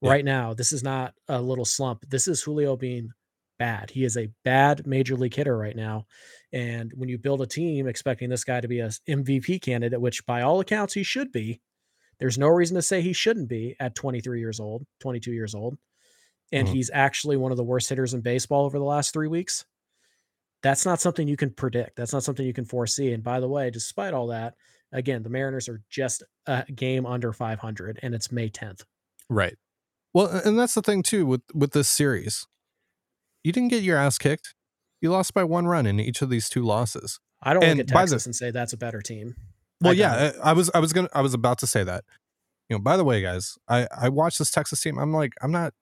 Yeah. 0.02 0.10
right 0.12 0.26
now. 0.26 0.54
This 0.54 0.72
is 0.72 0.84
not 0.84 1.14
a 1.28 1.42
little 1.42 1.66
slump. 1.66 2.04
This 2.10 2.28
is 2.28 2.42
Julio 2.42 2.76
being 2.76 3.12
bad. 3.60 3.92
He 3.92 4.04
is 4.04 4.18
a 4.18 4.30
bad 4.44 4.86
major 4.88 5.16
league 5.16 5.36
hitter 5.36 5.58
right 5.58 5.76
now. 5.76 6.06
And 6.52 6.92
when 6.96 7.08
you 7.10 7.18
build 7.18 7.42
a 7.42 7.48
team 7.48 7.88
expecting 7.88 8.30
this 8.30 8.44
guy 8.44 8.60
to 8.60 8.68
be 8.68 8.80
a 8.80 8.90
MVP 9.08 9.60
candidate, 9.62 10.02
which 10.02 10.26
by 10.26 10.42
all 10.42 10.60
accounts 10.60 10.94
he 10.94 11.04
should 11.04 11.32
be, 11.32 11.62
there's 12.20 12.38
no 12.38 12.48
reason 12.48 12.76
to 12.76 12.82
say 12.82 13.02
he 13.02 13.14
shouldn't 13.14 13.48
be 13.50 13.76
at 13.80 13.96
23 13.96 14.40
years 14.40 14.60
old, 14.60 14.86
22 15.00 15.32
years 15.32 15.56
old 15.56 15.78
and 16.52 16.68
Mhm. 16.68 16.74
he's 16.74 16.92
actually 16.94 17.38
one 17.38 17.52
of 17.52 17.58
the 17.58 17.64
worst 17.64 17.88
hitters 17.88 18.14
in 18.14 18.20
baseball 18.20 18.66
over 18.66 18.78
the 18.78 18.84
last 18.84 19.14
three 19.14 19.30
weeks. 19.30 19.66
That's 20.64 20.86
not 20.86 21.02
something 21.02 21.28
you 21.28 21.38
can 21.38 21.50
predict. 21.52 21.96
That's 21.96 22.14
not 22.14 22.24
something 22.24 22.46
you 22.46 22.54
can 22.54 22.66
foresee. 22.66 23.14
And 23.14 23.24
by 23.24 23.40
the 23.40 23.48
way, 23.48 23.70
despite 23.72 24.14
all 24.14 24.28
that, 24.28 24.54
again, 24.92 25.24
the 25.24 25.30
Mariners 25.30 25.68
are 25.68 25.82
just 25.90 26.24
a 26.46 26.64
game 26.74 27.06
under 27.06 27.34
500, 27.34 28.00
and 28.04 28.14
it's 28.14 28.32
May 28.32 28.50
10th. 28.50 28.84
Right. 29.30 29.58
Well, 30.14 30.28
and 30.28 30.60
that's 30.60 30.74
the 30.74 30.82
thing 30.82 31.04
too 31.04 31.26
with 31.26 31.42
with 31.54 31.72
this 31.72 31.88
series. 31.90 32.46
You 33.44 33.52
didn't 33.52 33.70
get 33.70 33.82
your 33.84 33.98
ass 33.98 34.18
kicked. 34.18 34.54
You 35.02 35.10
lost 35.10 35.34
by 35.34 35.44
one 35.44 35.66
run 35.66 35.86
in 35.88 36.00
each 36.00 36.22
of 36.22 36.30
these 36.30 36.48
two 36.50 36.64
losses. 36.64 37.20
I 37.42 37.54
don't 37.54 37.64
And 37.64 37.78
look 37.80 37.88
at 37.88 37.94
by 37.94 38.02
the- 38.02 38.12
Texas 38.12 38.26
and 38.28 38.36
say 38.36 38.52
that's 38.52 38.74
a 38.74 38.78
better 38.78 39.02
team. 39.02 39.36
Well, 39.80 39.94
I 39.94 39.96
yeah. 39.96 40.32
I, 40.44 40.50
I 40.52 40.54
was 40.54 40.70
I 40.76 40.80
was 40.80 40.94
gonna 40.94 41.08
I 41.14 41.22
was 41.22 41.34
about 41.34 41.58
to 41.60 41.68
say 41.68 41.84
that. 41.84 42.04
You 42.70 42.76
know, 42.78 42.82
by 42.84 42.98
the 42.98 43.04
way, 43.04 43.22
guys, 43.22 43.58
I 43.68 43.88
I 43.98 44.10
watched 44.10 44.38
this 44.38 44.52
Texas 44.52 44.80
team. 44.82 45.00
I'm 45.00 45.12
like, 45.14 45.34
I'm 45.42 45.52
not 45.52 45.74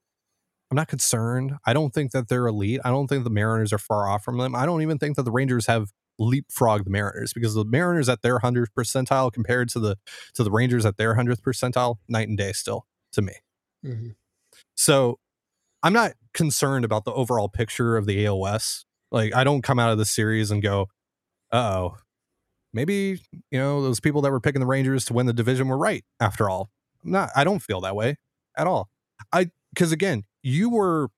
I'm 0.72 0.76
not 0.76 0.88
concerned. 0.88 1.54
I 1.66 1.74
don't 1.74 1.94
think 1.94 2.12
that 2.12 2.28
they're 2.28 2.46
elite. 2.48 2.80
I 2.86 2.90
don't 2.90 3.08
think 3.08 3.24
the 3.24 3.30
Mariners 3.32 3.74
are 3.74 3.80
far 3.80 4.08
off 4.08 4.24
from 4.24 4.38
them. 4.38 4.56
I 4.56 4.66
don't 4.66 4.82
even 4.84 5.00
think 5.00 5.16
that 5.16 5.24
the 5.24 5.32
Rangers 5.32 5.66
have 5.66 5.90
leapfrogged 6.22 6.84
the 6.84 6.90
Mariners 6.92 7.34
because 7.34 7.56
the 7.56 7.66
Mariners 7.66 8.08
at 8.10 8.22
their 8.22 8.40
hundredth 8.40 8.74
percentile 8.78 9.32
compared 9.32 9.70
to 9.70 9.80
the 9.80 9.98
to 10.36 10.44
the 10.44 10.52
Rangers 10.52 10.86
at 10.86 10.98
their 10.98 11.16
hundredth 11.16 11.42
percentile, 11.44 11.96
night 12.08 12.28
and 12.28 12.38
day 12.38 12.52
still 12.52 12.86
to 13.14 13.22
me. 13.22 13.34
Mhm. 13.86 14.16
So 14.76 15.20
I'm 15.84 15.94
not 15.94 16.14
concerned 16.34 16.86
about 16.86 17.06
the 17.06 17.14
overall 17.14 17.50
picture 17.50 17.98
of 17.98 18.06
the 18.06 18.26
AL 18.26 18.40
West. 18.40 18.86
Like 19.12 19.36
I 19.36 19.44
don't 19.44 19.62
come 19.64 19.80
out 19.80 19.92
of 19.92 19.98
the 19.98 20.06
series 20.06 20.52
and 20.52 20.62
go, 20.62 20.88
uh 21.52 21.58
oh, 21.58 21.98
maybe, 22.74 23.22
you 23.52 23.60
know, 23.60 23.82
those 23.84 24.00
people 24.00 24.22
that 24.24 24.32
were 24.32 24.40
picking 24.42 24.62
the 24.62 24.68
Rangers 24.68 25.06
to 25.06 25.14
win 25.14 25.26
the 25.26 25.34
division 25.34 25.68
were 25.68 25.78
right 25.78 26.04
after 26.20 26.50
all. 26.50 26.70
I'm 27.04 27.12
not 27.12 27.30
I 27.36 27.44
don't 27.44 27.60
feel 27.62 27.82
that 27.82 27.96
way 27.96 28.18
at 28.58 28.68
all. 28.68 28.90
Because 29.74 29.92
again, 29.92 30.24
you 30.42 30.70
were 30.70 31.10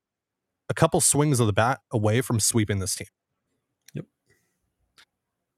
a 0.70 0.74
couple 0.74 1.02
swings 1.02 1.40
of 1.40 1.48
the 1.48 1.54
bat 1.54 1.80
away 1.92 2.22
from 2.22 2.40
sweeping 2.40 2.80
this 2.80 2.96
team. 2.96 3.08
Yep. 3.94 4.06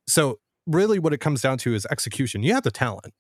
So 0.08 0.40
really 0.66 1.00
what 1.00 1.14
it 1.14 1.20
comes 1.20 1.42
down 1.42 1.58
to 1.60 1.74
is 1.74 1.86
execution. 1.92 2.44
You 2.44 2.54
have 2.54 2.64
the 2.64 2.72
talent. 2.72 3.14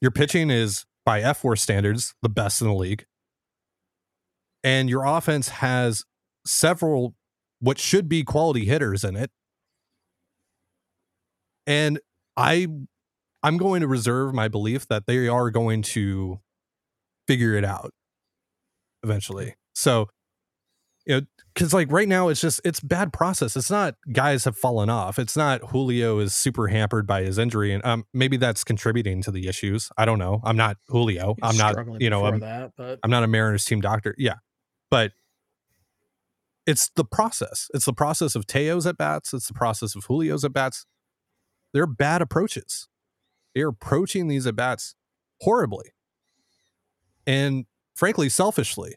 Your 0.00 0.10
pitching 0.10 0.50
is 0.50 0.84
by 1.04 1.22
FIP 1.32 1.58
standards 1.58 2.14
the 2.22 2.28
best 2.28 2.60
in 2.60 2.68
the 2.68 2.74
league. 2.74 3.06
And 4.62 4.90
your 4.90 5.04
offense 5.04 5.48
has 5.48 6.04
several 6.44 7.14
what 7.60 7.78
should 7.78 8.08
be 8.08 8.24
quality 8.24 8.66
hitters 8.66 9.04
in 9.04 9.16
it. 9.16 9.30
And 11.66 12.00
I 12.36 12.66
I'm 13.42 13.56
going 13.56 13.80
to 13.80 13.88
reserve 13.88 14.34
my 14.34 14.48
belief 14.48 14.88
that 14.88 15.06
they 15.06 15.28
are 15.28 15.50
going 15.50 15.82
to 15.82 16.40
figure 17.26 17.54
it 17.54 17.64
out 17.64 17.92
eventually. 19.06 19.54
So 19.74 20.08
you 21.06 21.20
know, 21.20 21.26
because 21.54 21.72
like 21.72 21.90
right 21.90 22.08
now 22.08 22.28
it's 22.28 22.40
just 22.40 22.60
it's 22.64 22.80
bad 22.80 23.12
process. 23.12 23.56
It's 23.56 23.70
not 23.70 23.94
guys 24.12 24.44
have 24.44 24.56
fallen 24.56 24.90
off. 24.90 25.18
It's 25.18 25.36
not 25.36 25.62
Julio 25.70 26.18
is 26.18 26.34
super 26.34 26.66
hampered 26.66 27.06
by 27.06 27.22
his 27.22 27.38
injury, 27.38 27.72
and 27.72 27.84
um 27.86 28.04
maybe 28.12 28.36
that's 28.36 28.64
contributing 28.64 29.22
to 29.22 29.30
the 29.30 29.46
issues. 29.46 29.88
I 29.96 30.04
don't 30.04 30.18
know. 30.18 30.40
I'm 30.44 30.56
not 30.56 30.76
Julio. 30.88 31.36
I'm 31.42 31.56
not 31.56 31.76
you 32.00 32.10
know 32.10 32.26
I'm, 32.26 32.40
that, 32.40 32.72
but 32.76 32.98
I'm 33.02 33.10
not 33.10 33.22
a 33.22 33.28
Mariners 33.28 33.64
team 33.64 33.80
doctor. 33.80 34.14
Yeah, 34.18 34.34
but 34.90 35.12
it's 36.66 36.90
the 36.96 37.04
process. 37.04 37.68
It's 37.72 37.84
the 37.84 37.92
process 37.92 38.34
of 38.34 38.46
Teo's 38.46 38.86
at 38.86 38.98
bats. 38.98 39.32
It's 39.32 39.46
the 39.46 39.54
process 39.54 39.94
of 39.94 40.04
Julio's 40.08 40.44
at 40.44 40.52
bats. 40.52 40.84
They're 41.72 41.86
bad 41.86 42.20
approaches. 42.20 42.88
They're 43.54 43.68
approaching 43.68 44.26
these 44.26 44.46
at 44.46 44.56
bats 44.56 44.96
horribly, 45.40 45.92
and 47.26 47.66
frankly, 47.96 48.28
selfishly 48.28 48.96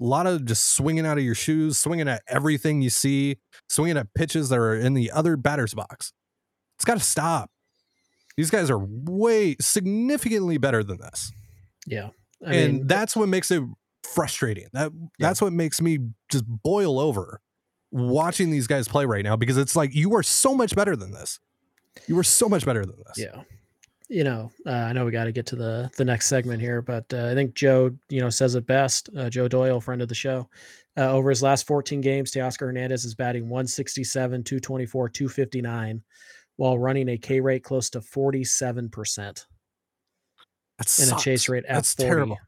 a 0.00 0.04
lot 0.04 0.26
of 0.26 0.44
just 0.44 0.74
swinging 0.74 1.04
out 1.04 1.18
of 1.18 1.24
your 1.24 1.34
shoes, 1.34 1.78
swinging 1.78 2.08
at 2.08 2.22
everything 2.26 2.80
you 2.80 2.90
see, 2.90 3.36
swinging 3.68 3.98
at 3.98 4.12
pitches 4.14 4.48
that 4.48 4.58
are 4.58 4.74
in 4.74 4.94
the 4.94 5.10
other 5.10 5.36
batter's 5.36 5.74
box. 5.74 6.12
It's 6.76 6.84
got 6.84 6.94
to 6.94 7.04
stop. 7.04 7.50
These 8.36 8.50
guys 8.50 8.70
are 8.70 8.78
way 8.78 9.56
significantly 9.60 10.56
better 10.56 10.82
than 10.82 10.98
this. 10.98 11.30
Yeah. 11.86 12.10
I 12.46 12.54
and 12.54 12.72
mean, 12.78 12.86
that's 12.86 13.14
what 13.14 13.28
makes 13.28 13.50
it 13.50 13.62
frustrating. 14.02 14.68
That 14.72 14.92
yeah. 14.94 15.28
that's 15.28 15.42
what 15.42 15.52
makes 15.52 15.82
me 15.82 15.98
just 16.30 16.44
boil 16.46 16.98
over 16.98 17.42
watching 17.90 18.50
these 18.50 18.66
guys 18.66 18.88
play 18.88 19.04
right 19.04 19.24
now 19.24 19.36
because 19.36 19.58
it's 19.58 19.76
like 19.76 19.94
you 19.94 20.14
are 20.14 20.22
so 20.22 20.54
much 20.54 20.74
better 20.74 20.96
than 20.96 21.12
this. 21.12 21.38
You 22.06 22.18
are 22.18 22.24
so 22.24 22.48
much 22.48 22.64
better 22.64 22.86
than 22.86 22.96
this. 23.06 23.18
Yeah 23.18 23.42
you 24.10 24.24
know, 24.24 24.50
uh, 24.66 24.70
I 24.70 24.92
know 24.92 25.04
we 25.04 25.12
got 25.12 25.24
to 25.24 25.32
get 25.32 25.46
to 25.46 25.56
the 25.56 25.88
the 25.96 26.04
next 26.04 26.26
segment 26.26 26.60
here, 26.60 26.82
but 26.82 27.06
uh, 27.14 27.28
I 27.28 27.34
think 27.34 27.54
Joe, 27.54 27.92
you 28.08 28.20
know, 28.20 28.28
says 28.28 28.56
it 28.56 28.66
best. 28.66 29.08
Uh, 29.16 29.30
Joe 29.30 29.46
Doyle, 29.46 29.80
friend 29.80 30.02
of 30.02 30.08
the 30.08 30.16
show, 30.16 30.48
uh, 30.98 31.12
over 31.12 31.30
his 31.30 31.44
last 31.44 31.66
14 31.66 32.00
games, 32.00 32.32
Teoscar 32.32 32.66
Hernandez 32.66 33.04
is 33.04 33.14
batting 33.14 33.44
167, 33.44 34.42
224, 34.42 35.08
259, 35.08 36.02
while 36.56 36.76
running 36.76 37.08
a 37.08 37.16
K 37.16 37.40
rate 37.40 37.62
close 37.62 37.88
to 37.90 38.00
47 38.00 38.88
percent. 38.90 39.46
That's 40.78 40.98
and 40.98 41.12
a 41.12 41.22
chase 41.22 41.48
rate 41.48 41.64
at 41.66 41.76
That's 41.76 41.94
40 41.94 42.08
terrible. 42.08 42.38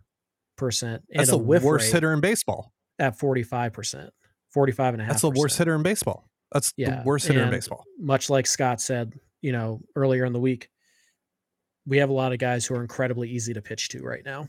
percent. 0.57 1.05
That's 1.15 1.31
the 1.31 1.39
worst 1.39 1.93
hitter 1.93 2.13
in 2.13 2.21
baseball 2.21 2.73
at 2.99 3.19
45 3.19 3.73
percent, 3.73 4.11
45 4.53 4.95
and 4.95 5.03
a 5.03 5.05
half. 5.05 5.13
That's 5.13 5.23
the 5.23 5.31
worst 5.31 5.57
hitter 5.59 5.77
in 5.77 5.85
baseball. 5.85 6.29
That's 6.51 6.75
yeah. 6.77 6.97
the 6.97 7.03
worst 7.05 7.29
hitter 7.29 7.41
and 7.41 7.51
in 7.51 7.57
baseball. 7.57 7.85
Much 8.01 8.29
like 8.31 8.49
Scott 8.49 8.81
said, 8.81 9.15
you 9.43 9.53
know, 9.53 9.81
earlier 9.95 10.25
in 10.25 10.33
the 10.33 10.41
week, 10.41 10.69
we 11.87 11.99
have 11.99 12.11
a 12.11 12.15
lot 12.15 12.33
of 12.33 12.39
guys 12.39 12.67
who 12.67 12.75
are 12.75 12.83
incredibly 12.83 13.29
easy 13.29 13.53
to 13.55 13.63
pitch 13.63 13.89
to 13.91 14.03
right 14.03 14.25
now. 14.25 14.47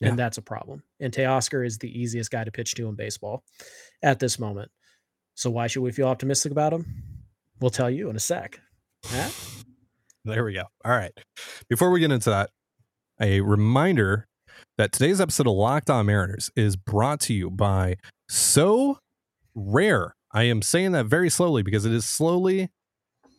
Yeah. 0.00 0.08
And 0.08 0.18
that's 0.18 0.38
a 0.38 0.42
problem. 0.42 0.82
And 1.00 1.12
Teoscar 1.12 1.64
is 1.64 1.78
the 1.78 1.88
easiest 1.88 2.30
guy 2.30 2.44
to 2.44 2.50
pitch 2.50 2.74
to 2.74 2.88
in 2.88 2.94
baseball 2.94 3.44
at 4.02 4.18
this 4.18 4.38
moment. 4.38 4.70
So 5.34 5.50
why 5.50 5.66
should 5.68 5.82
we 5.82 5.92
feel 5.92 6.08
optimistic 6.08 6.52
about 6.52 6.72
him? 6.72 6.86
We'll 7.60 7.70
tell 7.70 7.90
you 7.90 8.10
in 8.10 8.16
a 8.16 8.20
sec. 8.20 8.60
There 10.24 10.44
we 10.44 10.54
go. 10.54 10.64
All 10.84 10.92
right. 10.92 11.12
Before 11.68 11.90
we 11.90 12.00
get 12.00 12.10
into 12.10 12.30
that, 12.30 12.50
a 13.20 13.40
reminder 13.40 14.26
that 14.78 14.90
today's 14.90 15.20
episode 15.20 15.46
of 15.46 15.52
Locked 15.52 15.90
On 15.90 16.06
Mariners 16.06 16.50
is 16.56 16.76
brought 16.76 17.20
to 17.20 17.34
you 17.34 17.50
by 17.50 17.96
So 18.28 18.98
Rare. 19.54 20.16
I 20.32 20.44
am 20.44 20.62
saying 20.62 20.92
that 20.92 21.06
very 21.06 21.30
slowly 21.30 21.62
because 21.62 21.84
it 21.84 21.92
is 21.92 22.04
slowly 22.04 22.70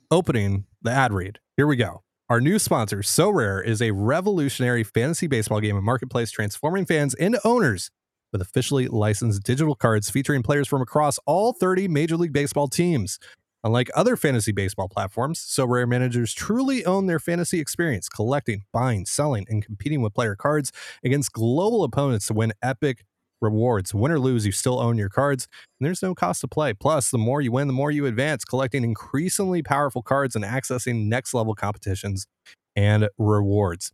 opening 0.09 0.65
the 0.81 0.91
ad 0.91 1.11
read. 1.11 1.39
Here 1.57 1.67
we 1.67 1.75
go. 1.75 2.04
Our 2.27 2.41
new 2.41 2.57
sponsor, 2.57 3.03
Sorare, 3.03 3.63
is 3.63 3.83
a 3.83 3.91
revolutionary 3.91 4.83
fantasy 4.83 5.27
baseball 5.27 5.59
game 5.59 5.75
and 5.75 5.85
marketplace 5.85 6.31
transforming 6.31 6.87
fans 6.87 7.13
into 7.13 7.39
owners 7.45 7.91
with 8.33 8.41
officially 8.41 8.87
licensed 8.87 9.43
digital 9.43 9.75
cards 9.75 10.09
featuring 10.09 10.41
players 10.41 10.67
from 10.67 10.81
across 10.81 11.19
all 11.27 11.53
30 11.53 11.87
Major 11.87 12.17
League 12.17 12.33
Baseball 12.33 12.67
teams. 12.67 13.19
Unlike 13.63 13.91
other 13.95 14.17
fantasy 14.17 14.51
baseball 14.51 14.89
platforms, 14.89 15.39
Sorare 15.39 15.87
managers 15.87 16.33
truly 16.33 16.83
own 16.83 17.05
their 17.05 17.19
fantasy 17.19 17.59
experience, 17.59 18.09
collecting, 18.09 18.63
buying, 18.73 19.05
selling, 19.05 19.45
and 19.47 19.63
competing 19.63 20.01
with 20.01 20.15
player 20.15 20.35
cards 20.35 20.71
against 21.03 21.31
global 21.31 21.83
opponents 21.83 22.25
to 22.25 22.33
win 22.33 22.53
epic 22.63 23.05
rewards. 23.41 23.93
Win 23.93 24.11
or 24.11 24.19
lose, 24.19 24.45
you 24.45 24.51
still 24.51 24.79
own 24.79 24.97
your 24.97 25.09
cards, 25.09 25.47
and 25.79 25.85
there's 25.85 26.01
no 26.01 26.15
cost 26.15 26.41
to 26.41 26.47
play. 26.47 26.73
Plus, 26.73 27.11
the 27.11 27.17
more 27.17 27.41
you 27.41 27.51
win, 27.51 27.67
the 27.67 27.73
more 27.73 27.91
you 27.91 28.05
advance, 28.05 28.45
collecting 28.45 28.83
increasingly 28.83 29.61
powerful 29.61 30.01
cards 30.01 30.35
and 30.35 30.45
accessing 30.45 31.05
next 31.07 31.33
level 31.33 31.55
competitions 31.55 32.27
and 32.75 33.09
rewards. 33.17 33.91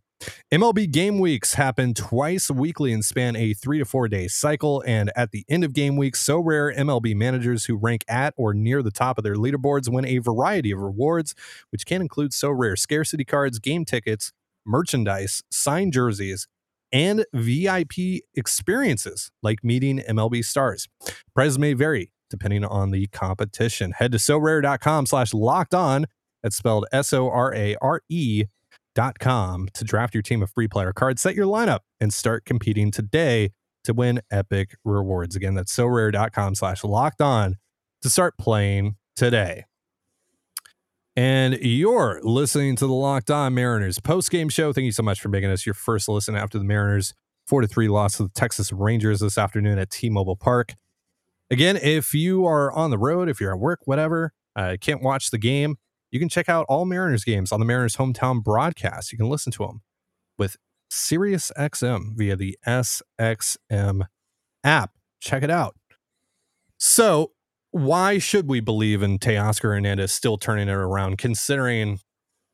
MLB 0.52 0.90
game 0.90 1.18
weeks 1.18 1.54
happen 1.54 1.94
twice 1.94 2.50
weekly 2.50 2.92
and 2.92 3.04
span 3.04 3.34
a 3.34 3.54
three 3.54 3.78
to 3.78 3.84
four 3.84 4.08
day 4.08 4.28
cycle. 4.28 4.82
And 4.86 5.10
at 5.16 5.32
the 5.32 5.44
end 5.48 5.64
of 5.64 5.72
game 5.72 5.96
week, 5.96 6.14
Sorare 6.14 6.76
MLB 6.76 7.14
managers 7.16 7.64
who 7.64 7.76
rank 7.76 8.04
at 8.08 8.34
or 8.36 8.54
near 8.54 8.82
the 8.82 8.90
top 8.90 9.18
of 9.18 9.24
their 9.24 9.34
leaderboards 9.34 9.92
win 9.92 10.06
a 10.06 10.18
variety 10.18 10.70
of 10.70 10.78
rewards, 10.78 11.34
which 11.70 11.86
can 11.86 12.00
include 12.00 12.32
Sorare 12.32 12.78
scarcity 12.78 13.24
cards, 13.24 13.58
game 13.58 13.84
tickets, 13.84 14.32
merchandise, 14.64 15.42
signed 15.50 15.92
jerseys, 15.92 16.46
and 16.92 17.24
VIP 17.32 18.22
experiences 18.34 19.30
like 19.42 19.64
meeting 19.64 20.00
MLB 20.08 20.44
stars. 20.44 20.88
Prizes 21.34 21.58
may 21.58 21.72
vary 21.72 22.12
depending 22.30 22.64
on 22.64 22.90
the 22.90 23.06
competition. 23.08 23.92
Head 23.92 24.10
to 24.12 24.18
sorare.com 24.18 25.06
slash 25.06 25.34
locked 25.34 25.74
on. 25.74 26.06
That's 26.42 26.56
spelled 26.56 26.86
S 26.92 27.12
O 27.12 27.30
R 27.30 27.54
A 27.54 27.76
R 27.80 28.00
E 28.08 28.44
dot 28.94 29.18
com 29.18 29.68
to 29.74 29.84
draft 29.84 30.14
your 30.14 30.22
team 30.22 30.42
of 30.42 30.50
free 30.50 30.68
player 30.68 30.92
cards, 30.92 31.22
set 31.22 31.34
your 31.34 31.46
lineup, 31.46 31.80
and 32.00 32.12
start 32.12 32.44
competing 32.44 32.90
today 32.90 33.50
to 33.84 33.92
win 33.92 34.20
epic 34.30 34.76
rewards. 34.84 35.36
Again, 35.36 35.54
that's 35.54 35.74
sorare.com 35.74 36.54
slash 36.54 36.84
locked 36.84 37.20
on 37.20 37.56
to 38.02 38.10
start 38.10 38.36
playing 38.38 38.96
today. 39.14 39.64
And 41.14 41.58
you're 41.60 42.20
listening 42.22 42.74
to 42.76 42.86
the 42.86 42.92
Locked 42.92 43.30
On 43.30 43.52
Mariners 43.52 44.00
post 44.00 44.30
game 44.30 44.48
show. 44.48 44.72
Thank 44.72 44.86
you 44.86 44.92
so 44.92 45.02
much 45.02 45.20
for 45.20 45.28
making 45.28 45.50
us 45.50 45.66
your 45.66 45.74
first 45.74 46.08
listen 46.08 46.34
after 46.34 46.58
the 46.58 46.64
Mariners 46.64 47.12
four 47.46 47.60
to 47.60 47.66
three 47.66 47.88
loss 47.88 48.16
to 48.16 48.22
the 48.22 48.28
Texas 48.30 48.72
Rangers 48.72 49.20
this 49.20 49.36
afternoon 49.36 49.78
at 49.78 49.90
T-Mobile 49.90 50.36
Park. 50.36 50.74
Again, 51.50 51.76
if 51.76 52.14
you 52.14 52.46
are 52.46 52.72
on 52.72 52.90
the 52.90 52.96
road, 52.96 53.28
if 53.28 53.40
you're 53.40 53.52
at 53.52 53.60
work, 53.60 53.80
whatever, 53.84 54.32
uh, 54.56 54.76
can't 54.80 55.02
watch 55.02 55.30
the 55.30 55.38
game, 55.38 55.76
you 56.10 56.18
can 56.18 56.30
check 56.30 56.48
out 56.48 56.64
all 56.68 56.86
Mariners 56.86 57.24
games 57.24 57.52
on 57.52 57.60
the 57.60 57.66
Mariners 57.66 57.96
hometown 57.96 58.42
broadcast. 58.42 59.12
You 59.12 59.18
can 59.18 59.28
listen 59.28 59.52
to 59.52 59.66
them 59.66 59.82
with 60.38 60.56
SiriusXM 60.90 62.16
via 62.16 62.36
the 62.36 62.58
SXM 62.66 64.06
app. 64.64 64.92
Check 65.20 65.42
it 65.42 65.50
out. 65.50 65.76
So 66.78 67.31
why 67.72 68.18
should 68.18 68.48
we 68.48 68.60
believe 68.60 69.02
in 69.02 69.18
Teoscar 69.18 69.74
Hernandez 69.74 70.12
still 70.12 70.38
turning 70.38 70.68
it 70.68 70.72
around, 70.72 71.18
considering 71.18 71.98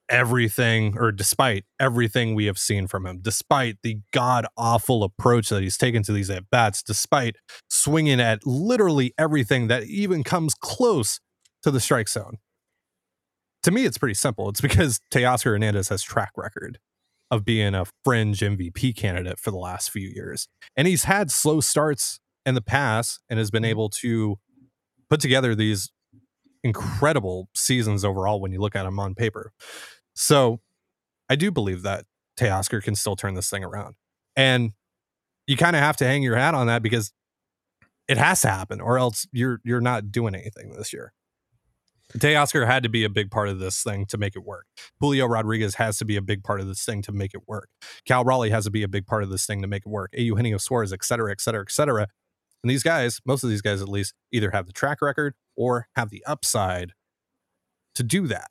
everything 0.09 0.97
or 0.97 1.13
despite 1.13 1.65
everything 1.79 2.35
we 2.35 2.47
have 2.47 2.57
seen 2.57 2.87
from 2.87 3.05
him, 3.05 3.19
despite 3.21 3.77
the 3.83 3.99
god 4.13 4.47
awful 4.57 5.05
approach 5.05 5.49
that 5.51 5.63
he's 5.63 5.77
taken 5.77 6.03
to 6.05 6.13
these 6.13 6.31
at 6.31 6.49
bats, 6.51 6.83
despite 6.83 7.37
swinging 7.69 8.21
at 8.21 8.47
literally 8.47 9.13
everything 9.19 9.67
that 9.69 9.85
even 9.85 10.23
comes 10.23 10.55
close 10.55 11.21
to 11.63 11.71
the 11.71 11.81
strike 11.81 12.09
zone? 12.09 12.39
To 13.65 13.73
me, 13.73 13.85
it's 13.85 13.99
pretty 13.99 14.15
simple. 14.15 14.49
It's 14.49 14.61
because 14.61 15.01
Teoscar 15.13 15.51
Hernandez 15.51 15.89
has 15.89 16.03
track 16.03 16.31
record 16.37 16.79
of 17.31 17.45
being 17.45 17.75
a 17.75 17.85
fringe 18.05 18.41
MVP 18.41 18.97
candidate 18.97 19.39
for 19.39 19.51
the 19.51 19.59
last 19.59 19.91
few 19.91 20.09
years. 20.09 20.49
And 20.77 20.89
he's 20.89 21.05
had 21.05 21.31
slow 21.31 21.61
starts 21.61 22.21
in 22.47 22.55
the 22.55 22.63
past 22.63 23.21
and 23.29 23.39
has 23.39 23.51
been 23.51 23.63
mm-hmm. 23.63 23.71
able 23.71 23.91
to 23.91 24.39
put 25.11 25.21
together 25.21 25.55
these 25.55 25.91
incredible 26.63 27.49
seasons 27.55 28.05
overall 28.05 28.41
when 28.41 28.53
you 28.53 28.61
look 28.61 28.77
at 28.77 28.85
them 28.85 28.99
on 28.99 29.15
paper. 29.15 29.53
So 30.15 30.61
I 31.29 31.37
do 31.37 31.51
believe 31.51 31.83
that 31.83 32.05
Teoscar 32.39 32.83
can 32.83 32.95
still 32.95 33.17
turn 33.17 33.35
this 33.35 33.51
thing 33.51 33.65
around. 33.65 33.95
And 34.37 34.73
you 35.47 35.57
kind 35.57 35.77
of 35.77 35.83
have 35.83 35.97
to 35.99 36.05
hang 36.05 36.23
your 36.23 36.37
hat 36.37 36.55
on 36.55 36.67
that 36.67 36.83
because 36.83 37.13
it 38.07 38.17
has 38.17 38.41
to 38.43 38.49
happen 38.49 38.81
or 38.81 38.99
else 38.99 39.27
you're 39.33 39.61
you're 39.65 39.81
not 39.81 40.11
doing 40.11 40.35
anything 40.35 40.73
this 40.73 40.93
year. 40.93 41.13
Teoscar 42.17 42.67
had 42.67 42.83
to 42.85 42.89
be 42.89 43.05
a 43.05 43.11
big 43.11 43.31
part 43.31 43.51
of 43.51 43.59
this 43.59 43.83
thing 43.83 44.07
to 44.07 44.17
make 44.17 44.35
it 44.35 44.45
work. 44.45 44.65
Julio 44.99 45.27
Rodriguez 45.27 45.75
has 45.75 45.99
to 45.99 46.07
be 46.07 46.17
a 46.17 46.23
big 46.23 46.43
part 46.43 46.61
of 46.61 46.67
this 46.67 46.83
thing 46.83 47.03
to 47.03 47.13
make 47.13 47.35
it 47.35 47.43
work. 47.47 47.69
Cal 48.07 48.25
Raleigh 48.25 48.49
has 48.49 48.65
to 48.65 48.71
be 48.71 48.83
a 48.83 48.89
big 48.89 49.07
part 49.07 49.23
of 49.23 49.29
this 49.29 49.45
thing 49.45 49.61
to 49.61 49.69
make 49.69 49.83
it 49.85 49.91
work. 49.91 50.11
Eugenio 50.15 50.57
Suarez, 50.57 50.93
et 50.93 51.05
cetera, 51.05 51.31
et 51.31 51.41
cetera, 51.41 51.63
et 51.63 51.71
cetera. 51.71 52.07
And 52.63 52.71
these 52.71 52.83
guys, 52.83 53.21
most 53.25 53.45
of 53.45 53.51
these 53.51 53.63
guys 53.63 53.81
at 53.81 53.89
least, 53.89 54.15
either 54.33 54.51
have 54.51 54.67
the 54.67 54.73
track 54.73 55.01
record 55.01 55.35
or 55.57 55.89
have 55.97 56.11
the 56.11 56.25
upside 56.27 56.93
to 57.95 58.03
do 58.03 58.27
that. 58.27 58.51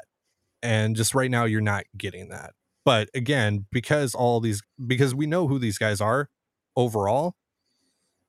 And 0.62 0.96
just 0.96 1.14
right 1.14 1.30
now, 1.32 1.46
you're 1.46 1.62
not 1.62 1.84
getting 1.98 2.30
that. 2.30 2.54
But 2.86 3.10
again, 3.14 3.66
because 3.72 4.16
all 4.16 4.40
these, 4.40 4.62
because 4.86 5.14
we 5.14 5.28
know 5.28 5.48
who 5.48 5.60
these 5.60 5.78
guys 5.78 6.00
are 6.00 6.30
overall, 6.76 7.36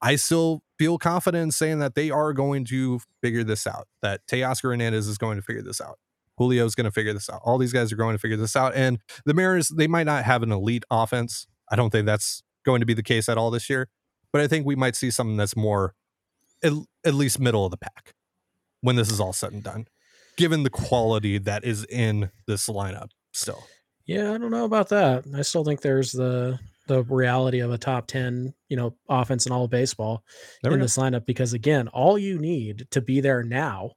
I 0.00 0.16
still 0.16 0.62
feel 0.78 0.98
confident 0.98 1.42
in 1.42 1.50
saying 1.52 1.78
that 1.80 1.94
they 1.94 2.10
are 2.10 2.32
going 2.32 2.64
to 2.66 3.00
figure 3.22 3.44
this 3.44 3.66
out, 3.66 3.88
that 4.02 4.20
Teoscar 4.30 4.70
Hernandez 4.70 5.08
is 5.08 5.18
going 5.18 5.36
to 5.36 5.42
figure 5.42 5.62
this 5.62 5.80
out. 5.80 5.98
Julio's 6.38 6.74
going 6.74 6.84
to 6.84 6.92
figure 6.92 7.12
this 7.12 7.28
out. 7.28 7.40
All 7.44 7.58
these 7.58 7.72
guys 7.72 7.92
are 7.92 7.96
going 7.96 8.14
to 8.14 8.18
figure 8.18 8.36
this 8.36 8.54
out. 8.54 8.74
And 8.74 9.00
the 9.24 9.34
Mariners, 9.34 9.68
they 9.68 9.88
might 9.88 10.06
not 10.06 10.24
have 10.24 10.42
an 10.42 10.52
elite 10.52 10.84
offense. 10.90 11.46
I 11.70 11.76
don't 11.76 11.90
think 11.90 12.06
that's 12.06 12.42
going 12.64 12.80
to 12.80 12.86
be 12.86 12.94
the 12.94 13.02
case 13.02 13.28
at 13.28 13.38
all 13.38 13.50
this 13.50 13.68
year. 13.68 13.88
But 14.32 14.42
I 14.42 14.46
think 14.46 14.66
we 14.66 14.76
might 14.76 14.96
see 14.96 15.10
something 15.10 15.36
that's 15.36 15.56
more, 15.56 15.94
at, 16.62 16.72
at 17.04 17.14
least 17.14 17.38
middle 17.38 17.64
of 17.64 17.70
the 17.70 17.78
pack 17.78 18.14
when 18.80 18.96
this 18.96 19.10
is 19.10 19.20
all 19.20 19.32
said 19.32 19.52
and 19.52 19.62
done, 19.62 19.86
given 20.36 20.62
the 20.62 20.70
quality 20.70 21.38
that 21.38 21.64
is 21.64 21.84
in 21.86 22.30
this 22.46 22.68
lineup 22.68 23.10
still. 23.32 23.64
Yeah, 24.06 24.32
I 24.32 24.38
don't 24.38 24.50
know 24.50 24.64
about 24.64 24.88
that. 24.90 25.24
I 25.36 25.42
still 25.42 25.64
think 25.64 25.80
there's 25.80 26.12
the 26.12 26.58
the 26.88 27.04
reality 27.04 27.60
of 27.60 27.70
a 27.70 27.78
top 27.78 28.06
10, 28.08 28.52
you 28.68 28.76
know, 28.76 28.96
offense 29.08 29.46
in 29.46 29.52
all 29.52 29.64
of 29.64 29.70
baseball 29.70 30.24
There 30.62 30.72
in 30.72 30.80
this 30.80 30.96
lineup 30.96 31.26
because 31.26 31.52
again, 31.52 31.86
all 31.88 32.18
you 32.18 32.38
need 32.38 32.86
to 32.90 33.00
be 33.00 33.20
there 33.20 33.44
now 33.44 33.92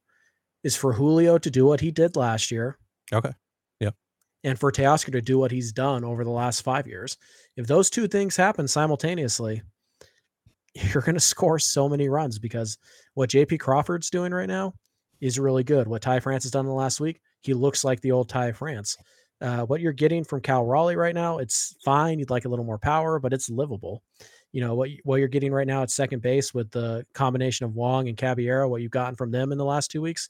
is 0.63 0.75
for 0.75 0.93
Julio 0.93 1.39
to 1.39 1.49
do 1.49 1.65
what 1.65 1.79
he 1.79 1.89
did 1.89 2.15
last 2.15 2.51
year. 2.51 2.77
Okay. 3.11 3.31
Yep. 3.79 3.95
And 4.43 4.59
for 4.59 4.71
Teoscar 4.71 5.13
to 5.13 5.21
do 5.21 5.39
what 5.39 5.51
he's 5.51 5.71
done 5.71 6.03
over 6.03 6.23
the 6.23 6.29
last 6.29 6.61
5 6.61 6.85
years. 6.85 7.17
If 7.55 7.65
those 7.65 7.89
two 7.89 8.07
things 8.07 8.35
happen 8.35 8.67
simultaneously, 8.67 9.63
you're 10.93 11.03
going 11.03 11.15
to 11.15 11.19
score 11.19 11.59
so 11.59 11.89
many 11.89 12.09
runs 12.09 12.39
because 12.39 12.77
what 13.13 13.29
JP 13.29 13.59
Crawford's 13.59 14.09
doing 14.09 14.31
right 14.31 14.47
now 14.47 14.73
is 15.19 15.37
really 15.39 15.63
good. 15.63 15.87
What 15.87 16.01
Ty 16.01 16.19
France 16.19 16.43
has 16.43 16.51
done 16.51 16.65
in 16.65 16.69
the 16.69 16.73
last 16.73 16.99
week, 16.99 17.21
he 17.41 17.53
looks 17.53 17.83
like 17.83 18.01
the 18.01 18.11
old 18.11 18.29
Ty 18.29 18.53
France. 18.53 18.97
Uh, 19.39 19.65
what 19.65 19.81
you're 19.81 19.91
getting 19.91 20.23
from 20.23 20.39
Cal 20.41 20.65
Raleigh 20.65 20.95
right 20.95 21.15
now, 21.15 21.39
it's 21.39 21.75
fine. 21.83 22.19
You'd 22.19 22.29
like 22.29 22.45
a 22.45 22.49
little 22.49 22.65
more 22.65 22.77
power, 22.77 23.19
but 23.19 23.33
it's 23.33 23.49
livable. 23.49 24.03
You 24.51 24.61
know 24.61 24.75
what 24.75 24.89
what 25.03 25.17
you're 25.17 25.29
getting 25.29 25.51
right 25.53 25.65
now 25.65 25.81
at 25.81 25.89
second 25.89 26.21
base 26.21 26.53
with 26.53 26.69
the 26.71 27.05
combination 27.13 27.65
of 27.65 27.73
Wong 27.73 28.09
and 28.09 28.17
Caballero, 28.17 28.67
what 28.67 28.81
you've 28.81 28.91
gotten 28.91 29.15
from 29.15 29.31
them 29.31 29.51
in 29.51 29.57
the 29.57 29.65
last 29.65 29.89
two 29.89 30.01
weeks, 30.01 30.29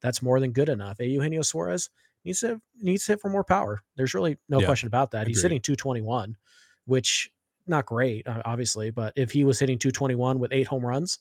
that's 0.00 0.22
more 0.22 0.40
than 0.40 0.52
good 0.52 0.68
enough. 0.68 0.96
Eugenio 0.98 1.42
Suarez 1.42 1.90
needs 2.24 2.40
to 2.40 2.60
needs 2.80 3.04
to 3.04 3.12
hit 3.12 3.20
for 3.20 3.28
more 3.28 3.44
power. 3.44 3.82
There's 3.96 4.14
really 4.14 4.38
no 4.48 4.60
Yeah, 4.60 4.66
question 4.66 4.86
about 4.86 5.10
that. 5.12 5.26
He's 5.26 5.42
hitting 5.42 5.60
221, 5.60 6.36
which 6.86 7.30
not 7.68 7.86
great, 7.86 8.26
uh, 8.26 8.42
obviously, 8.44 8.90
but 8.90 9.12
if 9.16 9.30
he 9.30 9.44
was 9.44 9.58
hitting 9.58 9.78
221 9.78 10.38
with 10.38 10.52
eight 10.52 10.66
home 10.66 10.84
runs, 10.84 11.18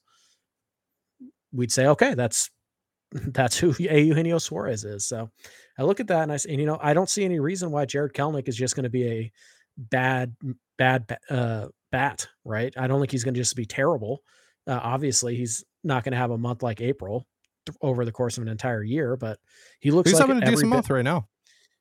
we'd 1.51 1.71
say 1.71 1.87
okay, 1.87 2.13
that's 2.13 2.49
that's 3.11 3.57
who 3.57 3.73
Eugenio 3.79 4.37
Suarez 4.37 4.83
is. 4.83 5.07
So 5.07 5.29
I 5.77 5.83
look 5.83 5.99
at 5.99 6.07
that 6.07 6.23
and 6.23 6.31
I 6.31 6.37
say, 6.37 6.51
and, 6.51 6.59
you 6.59 6.65
know, 6.67 6.77
I 6.81 6.93
don't 6.93 7.09
see 7.09 7.23
any 7.23 7.39
reason 7.39 7.71
why 7.71 7.85
Jarred 7.85 8.13
Kelenic 8.13 8.47
is 8.47 8.55
just 8.57 8.75
going 8.75 8.83
to 8.83 8.89
be 8.89 9.07
a 9.07 9.31
bad, 9.77 10.35
bad 10.77 11.17
uh, 11.29 11.67
bat, 11.91 12.27
right? 12.43 12.73
I 12.77 12.87
don't 12.87 12.99
think 12.99 13.11
he's 13.11 13.23
going 13.23 13.33
to 13.35 13.39
just 13.39 13.55
be 13.55 13.65
terrible. 13.65 14.23
Uh, 14.65 14.79
obviously, 14.83 15.35
he's 15.37 15.63
not 15.83 16.03
going 16.03 16.11
to 16.11 16.17
have 16.17 16.31
a 16.31 16.37
month 16.37 16.63
like 16.63 16.81
April 16.81 17.25
th- 17.65 17.77
over 17.81 18.03
the 18.03 18.11
course 18.11 18.37
of 18.37 18.43
an 18.43 18.49
entire 18.49 18.83
year, 18.83 19.15
but 19.15 19.39
he 19.79 19.91
looks 19.91 20.09
He's 20.09 20.19
like 20.19 20.27
having 20.27 20.43
a 20.43 20.45
decent 20.45 20.63
bit- 20.63 20.75
month 20.75 20.89
right 20.89 21.05
now. 21.05 21.29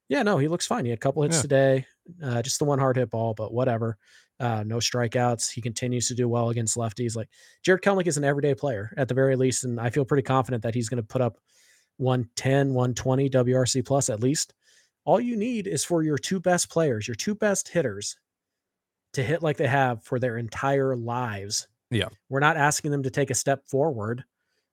yeah, 0.08 0.22
no, 0.22 0.38
he 0.38 0.46
looks 0.46 0.66
fine. 0.66 0.84
He 0.84 0.90
had 0.90 0.98
a 0.98 1.00
couple 1.00 1.22
hits 1.24 1.38
Yeah. 1.38 1.42
today, 1.42 1.86
uh, 2.22 2.42
just 2.42 2.60
the 2.60 2.64
one 2.66 2.78
hard 2.78 2.96
hit 2.96 3.10
ball, 3.10 3.34
but 3.34 3.52
whatever. 3.52 3.96
Uh, 4.38 4.62
no 4.66 4.76
strikeouts. 4.76 5.50
He 5.50 5.60
continues 5.60 6.08
to 6.08 6.14
do 6.14 6.28
well 6.28 6.50
against 6.50 6.76
lefties. 6.76 7.16
Like 7.16 7.28
Jarred 7.62 7.82
Kelenic 7.82 8.06
is 8.06 8.18
an 8.18 8.24
everyday 8.24 8.54
player 8.54 8.92
at 8.96 9.08
the 9.08 9.14
very 9.14 9.36
least, 9.36 9.64
and 9.64 9.80
I 9.80 9.90
feel 9.90 10.04
pretty 10.04 10.22
confident 10.22 10.62
that 10.62 10.74
he's 10.74 10.88
going 10.88 11.02
to 11.02 11.06
put 11.06 11.22
up 11.22 11.38
110, 11.98 12.74
120 12.74 13.30
WRC 13.30 13.84
plus 13.86 14.10
at 14.10 14.20
least. 14.20 14.52
All 15.04 15.20
you 15.20 15.36
need 15.36 15.66
is 15.66 15.84
for 15.84 16.02
your 16.02 16.18
two 16.18 16.40
best 16.40 16.68
players, 16.68 17.06
your 17.08 17.14
two 17.14 17.34
best 17.34 17.68
hitters, 17.68 18.16
to 19.14 19.22
hit 19.22 19.42
like 19.42 19.56
they 19.56 19.66
have 19.66 20.02
for 20.02 20.18
their 20.18 20.36
entire 20.36 20.96
lives. 20.96 21.68
Yeah. 21.90 22.08
We're 22.28 22.40
not 22.40 22.56
asking 22.56 22.90
them 22.90 23.04
to 23.04 23.10
take 23.10 23.30
a 23.30 23.34
step 23.34 23.66
forward 23.66 24.24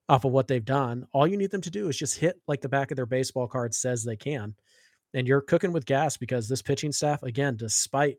off 0.09 0.25
of 0.25 0.31
what 0.31 0.47
they've 0.47 0.65
done. 0.65 1.07
All 1.13 1.27
you 1.27 1.37
need 1.37 1.51
them 1.51 1.61
to 1.61 1.71
do 1.71 1.87
is 1.87 1.97
just 1.97 2.19
hit 2.19 2.41
like 2.47 2.61
the 2.61 2.69
back 2.69 2.91
of 2.91 2.97
their 2.97 3.05
baseball 3.05 3.47
card 3.47 3.73
says 3.73 4.03
they 4.03 4.17
can. 4.17 4.55
And 5.13 5.27
you're 5.27 5.41
cooking 5.41 5.71
with 5.71 5.85
gas 5.85 6.17
because 6.17 6.49
this 6.49 6.61
pitching 6.61 6.91
staff, 6.91 7.23
again, 7.23 7.55
despite 7.55 8.17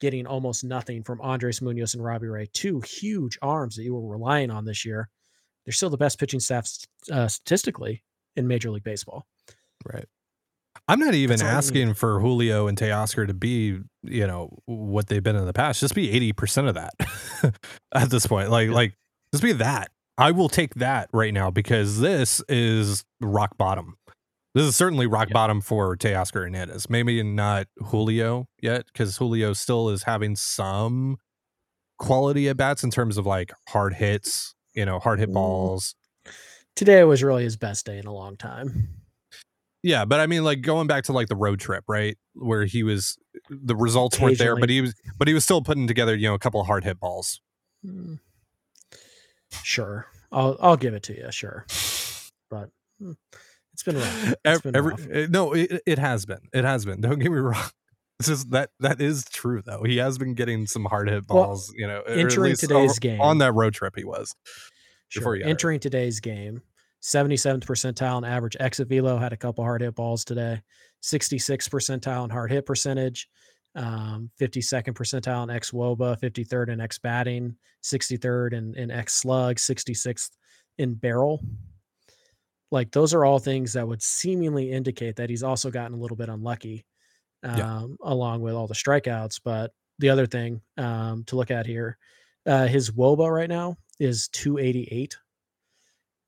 getting 0.00 0.26
almost 0.26 0.64
nothing 0.64 1.02
from 1.02 1.20
Andres 1.20 1.62
Munoz 1.62 1.94
and 1.94 2.04
Robbie 2.04 2.26
Ray, 2.28 2.46
two 2.52 2.80
huge 2.80 3.38
arms 3.42 3.76
that 3.76 3.82
you 3.82 3.94
were 3.94 4.06
relying 4.12 4.50
on 4.50 4.64
this 4.64 4.84
year, 4.84 5.08
they're 5.64 5.72
still 5.72 5.90
the 5.90 5.96
best 5.96 6.18
pitching 6.18 6.40
staff 6.40 6.68
uh, 7.10 7.28
statistically 7.28 8.02
in 8.36 8.46
Major 8.46 8.70
League 8.70 8.84
Baseball. 8.84 9.26
Right. 9.84 10.06
I'm 10.88 11.00
not 11.00 11.14
even 11.14 11.38
That's 11.38 11.42
all 11.42 11.48
you 11.48 11.52
need. 11.52 11.58
asking 11.58 11.94
for 11.94 12.20
Julio 12.20 12.68
and 12.68 12.76
Teoscar 12.78 13.26
to 13.26 13.34
be, 13.34 13.78
you 14.02 14.26
know, 14.26 14.58
what 14.66 15.06
they've 15.08 15.22
been 15.22 15.34
in 15.36 15.46
the 15.46 15.52
past. 15.52 15.80
Just 15.80 15.94
be 15.94 16.08
80% 16.32 16.68
of 16.68 16.74
that 16.74 17.54
at 17.94 18.10
this 18.10 18.26
point. 18.26 18.50
Like, 18.50 18.68
Yeah. 18.68 18.74
like, 18.74 18.94
just 19.32 19.42
be 19.42 19.52
that. 19.52 19.90
I 20.18 20.30
will 20.30 20.48
take 20.48 20.74
that 20.76 21.08
right 21.12 21.32
now 21.34 21.50
because 21.50 22.00
this 22.00 22.40
is 22.48 23.04
rock 23.20 23.56
bottom. 23.58 23.96
This 24.56 24.64
is 24.64 24.74
certainly 24.74 25.06
rock 25.06 25.28
Yeah. 25.28 25.34
bottom 25.34 25.60
for 25.60 25.98
Teoscar 25.98 26.44
Hernandez. 26.44 26.88
Maybe 26.88 27.22
not 27.22 27.66
Julio 27.78 28.48
yet, 28.62 28.86
because 28.86 29.18
Julio 29.18 29.52
still 29.52 29.90
is 29.90 30.04
having 30.04 30.34
some 30.34 31.18
quality 31.98 32.48
at 32.48 32.56
bats 32.56 32.82
in 32.82 32.90
terms 32.90 33.18
of 33.18 33.26
like 33.26 33.52
hard 33.68 33.92
hits, 33.92 34.54
you 34.72 34.86
know, 34.86 34.98
hard 34.98 35.18
hit 35.18 35.30
balls. 35.30 35.94
Today 36.74 37.04
was 37.04 37.22
really 37.22 37.44
his 37.44 37.58
best 37.58 37.84
day 37.84 37.98
in 37.98 38.06
a 38.06 38.14
long 38.14 38.38
time. 38.38 38.88
Yeah, 39.82 40.06
but 40.06 40.20
I 40.20 40.26
mean, 40.26 40.42
like 40.42 40.62
going 40.62 40.86
back 40.86 41.04
to 41.04 41.12
like 41.12 41.28
the 41.28 41.36
road 41.36 41.60
trip, 41.60 41.84
right, 41.86 42.16
where 42.32 42.64
he 42.64 42.82
was, 42.82 43.18
the 43.50 43.76
results 43.76 44.18
weren't 44.18 44.38
there, 44.38 44.56
but 44.56 44.70
he 44.70 44.80
was, 44.80 44.94
but 45.18 45.28
he 45.28 45.34
was 45.34 45.44
still 45.44 45.60
putting 45.60 45.86
together, 45.86 46.16
you 46.16 46.28
know, 46.28 46.34
a 46.34 46.38
couple 46.38 46.62
of 46.62 46.66
hard 46.66 46.82
hit 46.82 46.98
balls. 46.98 47.42
Mm. 47.84 48.20
Sure. 49.62 50.06
I'll 50.32 50.56
I'll 50.60 50.78
give 50.78 50.94
it 50.94 51.02
to 51.04 51.14
you, 51.14 51.30
sure. 51.30 51.66
But 52.48 52.70
mm, 53.02 53.16
it's 53.76 53.82
been 53.82 53.96
rough. 53.98 54.34
It's 54.44 54.60
been 54.62 54.74
every- 54.76 54.90
rough. 54.92 55.06
uh, 55.12 55.26
no, 55.30 55.52
it, 55.52 55.82
it 55.86 55.98
has 55.98 56.24
been, 56.24 56.40
it 56.54 56.64
has 56.64 56.84
been. 56.86 57.00
Don't 57.02 57.18
get 57.18 57.30
me 57.30 57.38
wrong. 57.50 57.68
It's 58.18 58.28
just 58.28 58.50
that 58.52 58.70
that 58.80 59.00
is 59.02 59.24
true 59.26 59.60
though. 59.64 59.82
He 59.84 59.98
has 59.98 60.16
been 60.16 60.32
getting 60.34 60.66
some 60.66 60.86
hard 60.86 61.10
hit 61.10 61.24
Well, 61.28 61.44
balls, 61.48 61.70
you 61.76 61.86
know, 61.86 62.00
entering 62.02 62.50
least 62.50 62.60
today's 62.62 62.98
game- 62.98 63.20
on 63.20 63.38
that 63.38 63.52
road 63.52 63.74
trip. 63.74 63.92
He 63.96 64.04
was. 64.04 64.34
before 65.14 65.22
Sure. 65.32 65.34
you 65.36 65.40
got 65.42 65.46
hurt. 65.46 65.50
Entering 65.50 65.80
today's 65.80 66.20
game, 66.20 66.62
77th 67.02 67.64
percentile 67.64 68.18
in 68.18 68.24
average 68.24 68.56
exit 68.58 68.88
velo, 68.88 69.18
had 69.18 69.32
a 69.34 69.36
couple 69.36 69.62
hard 69.64 69.82
hit 69.82 69.94
balls 69.94 70.24
today, 70.24 70.62
66 71.02 71.68
percentile 71.68 72.24
in 72.24 72.30
hard 72.30 72.50
hit 72.50 72.64
percentage, 72.64 73.28
um, 73.74 74.30
52nd 74.40 74.94
percentile 74.94 75.42
in 75.44 75.50
X 75.50 75.70
wOBA, 75.72 76.18
53rd 76.18 76.70
in 76.70 76.80
X 76.80 76.98
batting, 76.98 77.54
63rd 77.84 78.54
in, 78.54 78.74
in 78.76 78.90
X 78.90 79.12
slug, 79.14 79.56
66th 79.56 80.30
in 80.78 80.94
barrel. 80.94 81.44
Like 82.70 82.90
those 82.90 83.14
are 83.14 83.24
all 83.24 83.38
things 83.38 83.72
that 83.74 83.86
would 83.86 84.02
seemingly 84.02 84.72
indicate 84.72 85.16
that 85.16 85.30
he's 85.30 85.42
also 85.42 85.70
gotten 85.70 85.96
a 85.96 86.00
little 86.00 86.16
bit 86.16 86.28
unlucky, 86.28 86.84
um, 87.42 87.56
Yeah. 87.58 87.86
along 88.02 88.40
with 88.42 88.54
all 88.54 88.66
the 88.66 88.74
strikeouts. 88.74 89.40
But 89.44 89.72
the 89.98 90.10
other 90.10 90.26
thing 90.26 90.60
um, 90.76 91.24
to 91.24 91.36
look 91.36 91.50
at 91.50 91.66
here, 91.66 91.96
uh, 92.44 92.66
his 92.66 92.90
wOBA 92.90 93.30
right 93.32 93.48
now 93.48 93.76
is 94.00 94.28
288, 94.28 95.16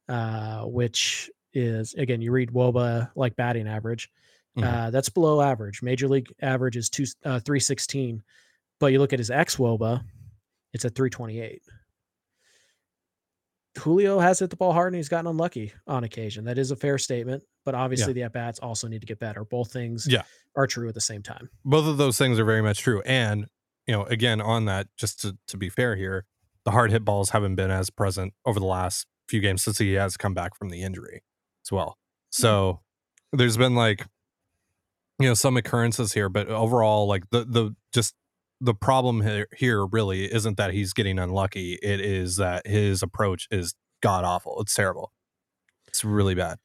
uh, 0.09 0.63
which 0.65 1.31
is 1.55 1.95
again, 1.95 2.21
you 2.23 2.31
read 2.33 2.51
wOBA 2.51 3.11
like 3.17 3.37
batting 3.37 3.67
average. 3.69 4.11
Mhm. 4.57 4.65
Uh, 4.65 4.91
that's 4.91 5.09
below 5.09 5.41
average. 5.41 5.83
Major 5.83 6.09
league 6.09 6.33
average 6.41 6.77
is 6.77 6.89
two 6.91 7.05
uh, 7.25 7.41
316, 7.41 8.23
but 8.81 8.93
you 8.93 8.99
look 8.99 9.13
at 9.13 9.19
his 9.19 9.31
ex 9.31 9.57
wOBA, 9.57 10.03
it's 10.73 10.85
at 10.85 10.95
328. 10.95 11.63
Julio 13.79 14.19
has 14.19 14.39
hit 14.39 14.51
the 14.51 14.57
ball 14.57 14.73
hard 14.73 14.93
and 14.93 14.97
he's 14.97 15.09
gotten 15.09 15.27
unlucky 15.27 15.73
on 15.87 16.05
occasion. 16.05 16.45
That 16.45 16.59
is 16.59 16.71
a 16.71 16.77
fair 16.77 16.99
statement, 16.99 17.43
but 17.65 17.75
obviously 17.75 18.13
the 18.13 18.23
at 18.25 18.33
bats 18.33 18.59
also 18.59 18.89
need 18.89 19.01
to 19.01 19.07
get 19.07 19.19
better. 19.19 19.45
Both 19.45 19.73
things 19.73 20.07
Yeah. 20.09 20.23
are 20.57 20.67
true 20.67 20.89
at 20.89 20.95
the 20.95 21.01
same 21.01 21.23
time. 21.23 21.51
Both 21.65 21.87
of 21.87 21.97
those 21.97 22.19
things 22.19 22.39
are 22.39 22.45
very 22.45 22.63
much 22.63 22.81
true. 22.81 23.03
And, 23.07 23.47
you 23.87 23.95
know, 23.95 24.05
again, 24.05 24.41
on 24.41 24.67
that, 24.67 24.89
just 24.97 25.21
to, 25.23 25.37
to 25.49 25.57
be 25.57 25.69
fair 25.69 25.97
here, 25.97 26.25
the 26.65 26.73
hard 26.73 26.91
hit 26.91 27.05
balls 27.05 27.31
haven't 27.31 27.55
been 27.55 27.71
as 27.71 27.91
present 27.91 28.35
over 28.45 28.61
the 28.61 28.67
last 28.67 29.07
few 29.29 29.41
games 29.41 29.63
since 29.63 29.79
he 29.79 29.95
has 29.95 30.17
come 30.17 30.35
back 30.35 30.57
from 30.57 30.69
the 30.71 30.83
injury 30.83 31.23
as 31.65 31.73
well. 31.73 31.97
Hmm. 32.37 32.43
So 32.43 32.81
there's 33.33 33.57
been 33.57 33.75
like, 33.75 34.07
you 35.19 35.29
know, 35.29 35.35
some 35.35 35.57
occurrences 35.57 36.13
here, 36.13 36.29
but 36.29 36.49
overall, 36.49 37.07
like 37.09 37.25
the, 37.31 37.45
the, 37.45 37.77
just 37.93 38.15
the 38.61 38.75
problem 38.75 39.21
here, 39.23 39.47
here 39.57 39.87
really 39.87 40.33
isn't 40.33 40.57
that 40.57 40.73
he's 40.73 40.93
getting 40.93 41.19
unlucky. 41.19 41.75
It 41.83 42.01
is 42.01 42.37
that 42.37 42.67
his 42.67 43.03
approach 43.03 43.47
is 43.51 43.75
god 44.03 44.25
awful. 44.25 44.61
It's 44.61 44.75
terrible. 44.75 45.13
It's 45.87 46.05
really 46.05 46.35
bad. 46.35 46.59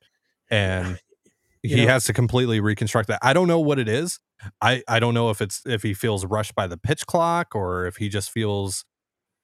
And 0.50 1.00
You 1.66 1.78
he 1.78 1.86
know- 1.86 1.92
has 1.94 2.04
to 2.06 2.14
completely 2.14 2.60
reconstruct 2.60 3.08
that. 3.08 3.20
I 3.22 3.32
don't 3.34 3.48
know 3.48 3.60
what 3.60 3.80
it 3.80 3.88
is. 3.88 4.20
I 4.62 4.84
I 4.88 5.00
don't 5.00 5.14
know 5.14 5.30
if 5.30 5.42
it's 5.42 5.62
if 5.66 5.82
he 5.84 5.94
feels 5.94 6.26
rushed 6.26 6.54
by 6.56 6.68
the 6.68 6.76
pitch 6.78 7.06
clock 7.06 7.56
or 7.56 7.86
if 7.86 7.96
he 7.96 8.10
just 8.10 8.30
feels 8.32 8.84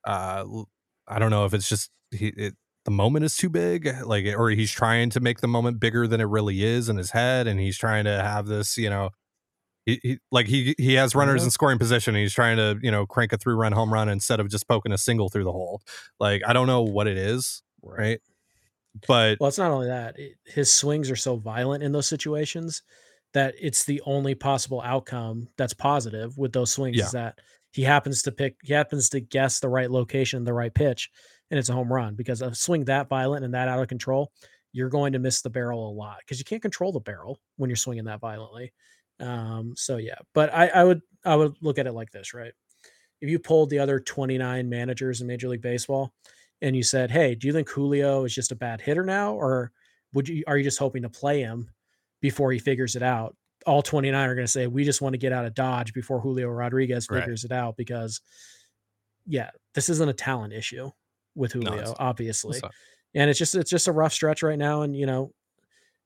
uh 0.06 0.44
I 1.08 1.20
don't 1.20 1.32
know 1.32 1.46
if 1.46 1.54
it's 1.54 1.70
just 1.70 1.90
he 2.12 2.28
it, 2.36 2.56
the 2.84 2.92
moment 2.92 3.24
is 3.24 3.38
too 3.38 3.48
big 3.50 3.88
like 4.06 4.26
or 4.38 4.50
he's 4.50 4.72
trying 4.72 5.10
to 5.12 5.22
make 5.22 5.40
the 5.40 5.48
moment 5.48 5.80
bigger 5.80 6.06
than 6.08 6.20
it 6.20 6.26
really 6.26 6.62
is 6.64 6.90
in 6.90 6.98
his 6.98 7.12
head 7.12 7.48
and 7.48 7.60
he's 7.62 7.78
trying 7.78 8.04
to 8.04 8.22
have 8.22 8.48
this, 8.48 8.78
you 8.78 8.90
know, 8.90 9.12
he, 9.90 10.00
he 10.04 10.18
like 10.32 10.48
he 10.48 10.76
he 10.78 10.94
has 10.96 11.16
runners 11.16 11.42
know. 11.42 11.44
in 11.44 11.48
uh-huh. 11.48 11.50
scoring 11.52 11.80
position 11.80 12.16
and 12.16 12.22
he's 12.22 12.34
trying 12.34 12.58
to, 12.58 12.78
you 12.82 12.92
know, 12.92 13.06
crank 13.06 13.34
a 13.34 13.38
three 13.38 13.54
run 13.54 13.72
home 13.72 13.92
run 13.94 14.10
instead 14.10 14.40
of 14.40 14.50
just 14.50 14.68
poking 14.68 14.92
a 14.92 14.98
single 14.98 15.30
through 15.30 15.44
the 15.44 15.52
hole. 15.52 15.82
Like 16.20 16.42
I 16.48 16.54
don't 16.54 16.68
know 16.68 16.82
what 16.82 17.08
it 17.08 17.18
is, 17.18 17.62
right? 17.82 18.20
But 19.08 19.40
Well, 19.40 19.48
it's 19.48 19.58
not 19.58 19.72
only 19.72 19.88
that. 19.88 20.18
It, 20.18 20.34
his 20.46 20.72
swings 20.72 21.12
are 21.12 21.16
so 21.16 21.36
violent 21.36 21.84
in 21.84 21.92
those 21.92 22.08
situations 22.08 22.82
that 23.34 23.54
it's 23.60 23.86
the 23.86 24.02
only 24.06 24.34
possible 24.36 24.82
outcome 24.82 25.48
that's 25.58 25.74
positive 25.74 26.38
with 26.38 26.52
those 26.52 26.72
swings 26.72 26.98
Yeah. 26.98 27.06
is 27.06 27.12
that 27.12 27.40
he 27.72 27.84
happens 27.84 28.24
to 28.24 28.32
pick 28.32 28.56
he 28.64 28.74
happens 28.74 29.10
to 29.10 29.20
guess 29.20 29.60
the 29.60 29.70
right 29.70 29.92
location, 29.92 30.44
the 30.44 30.54
right 30.54 30.74
pitch, 30.74 31.10
and 31.52 31.60
it's 31.60 31.70
a 31.70 31.74
home 31.74 31.92
run 31.92 32.16
because 32.16 32.42
a 32.42 32.54
swing 32.56 32.86
that 32.86 33.10
violent 33.10 33.46
and 33.46 33.54
that 33.54 33.68
out 33.68 33.80
of 33.80 33.88
control, 33.88 34.32
you're 34.72 34.90
going 34.90 35.14
to 35.14 35.20
miss 35.20 35.42
the 35.42 35.50
barrel 35.50 35.90
a 35.90 35.94
lot 35.94 36.18
because 36.20 36.40
you 36.40 36.46
can't 36.46 36.62
control 36.62 36.92
the 36.92 37.00
barrel 37.00 37.40
when 37.58 37.70
you're 37.70 37.78
swinging 37.78 38.06
that 38.06 38.20
violently. 38.20 38.74
Um, 39.20 39.74
so 39.76 39.98
yeah, 39.98 40.16
but 40.34 40.54
I, 40.54 40.68
I 40.68 40.84
would 40.84 41.02
I 41.26 41.36
would 41.36 41.56
look 41.62 41.78
at 41.78 41.88
it 41.88 41.92
like 41.94 42.12
this, 42.12 42.34
right? 42.34 42.54
If 43.22 43.30
you 43.30 43.38
polled 43.40 43.70
the 43.70 43.80
other 43.80 44.00
29 44.00 44.70
managers 44.70 45.20
in 45.22 45.28
Major 45.28 45.50
League 45.50 45.62
Baseball 45.62 46.14
and 46.62 46.76
you 46.76 46.84
said, 46.84 47.12
"Hey, 47.12 47.36
do 47.36 47.48
you 47.48 47.54
think 47.54 47.70
Julio 47.70 48.24
is 48.24 48.34
just 48.34 48.52
a 48.52 48.56
bad 48.56 48.80
hitter 48.82 49.04
now, 49.04 49.34
or 49.34 49.72
would 50.14 50.28
you 50.30 50.44
are 50.48 50.58
you 50.58 50.64
just 50.64 50.80
hoping 50.80 51.02
to 51.04 51.10
play 51.10 51.42
him 51.42 51.70
before 52.22 52.52
he 52.52 52.60
figures 52.60 52.96
it 52.96 53.04
out?" 53.04 53.36
All 53.66 53.82
29 53.82 54.30
are 54.30 54.36
going 54.36 54.48
to 54.48 54.52
say, 54.52 54.68
"We 54.68 54.86
just 54.86 55.02
want 55.02 55.14
to 55.14 55.18
get 55.18 55.34
out 55.34 55.46
of 55.46 55.54
Dodge 55.54 55.94
before 55.94 56.22
Julio 56.22 56.48
Rodriguez 56.48 57.08
Right. 57.10 57.20
figures 57.22 57.44
it 57.44 57.52
out," 57.52 57.76
because 57.76 58.22
yeah, 59.26 59.52
this 59.76 59.90
isn't 59.90 60.10
a 60.10 60.14
talent 60.14 60.54
issue 60.54 60.90
with 61.36 61.52
Julio, 61.54 61.74
it's- 61.74 61.94
obviously, 62.00 62.58
it's 62.58 62.68
and 63.16 63.30
it's 63.30 63.40
just 63.40 63.56
it's 63.56 63.70
just 63.70 63.88
a 63.88 63.92
rough 63.92 64.14
stretch 64.14 64.44
right 64.44 64.58
now. 64.58 64.82
And 64.84 64.96
you 64.96 65.06
know, 65.06 65.34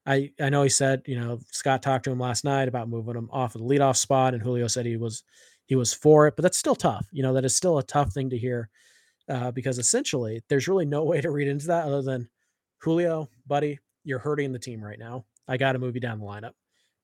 I 0.06 0.32
I 0.40 0.50
know 0.50 0.64
he 0.64 0.70
said 0.70 1.04
you 1.06 1.20
know 1.20 1.40
Scott 1.52 1.82
talked 1.82 2.06
to 2.06 2.12
him 2.12 2.20
last 2.20 2.44
night 2.44 2.68
about 2.68 2.90
moving 2.90 3.16
him 3.16 3.30
off 3.32 3.56
of 3.56 3.62
the 3.62 3.68
leadoff 3.68 3.98
spot, 3.98 4.34
and 4.34 4.44
Julio 4.44 4.68
said 4.68 4.86
he 4.86 4.98
was 4.98 5.24
he 5.66 5.76
was 5.76 5.94
for 5.94 6.28
it, 6.28 6.36
but 6.36 6.44
that's 6.44 6.58
still 6.58 6.76
tough. 6.76 7.08
You 7.12 7.24
know, 7.24 7.34
that 7.34 7.46
is 7.46 7.56
still 7.56 7.78
a 7.78 7.84
tough 7.84 8.12
thing 8.14 8.30
to 8.32 8.38
hear 8.38 8.70
uh, 9.30 9.52
because 9.52 9.80
essentially 9.80 10.42
there's 10.50 10.68
really 10.68 10.86
no 10.86 11.04
way 11.12 11.22
to 11.22 11.32
read 11.32 11.48
into 11.48 11.68
that 11.68 11.86
other 11.86 12.02
than 12.02 12.30
Julio, 12.82 13.30
buddy, 13.48 13.80
you're 14.04 14.20
hurting 14.20 14.52
the 14.52 14.60
team 14.60 14.84
right 14.84 15.00
now. 15.00 15.24
I 15.48 15.56
got 15.58 15.72
to 15.74 15.80
move 15.80 15.96
you 15.96 16.02
down 16.02 16.20
the 16.20 16.26
lineup. 16.26 16.52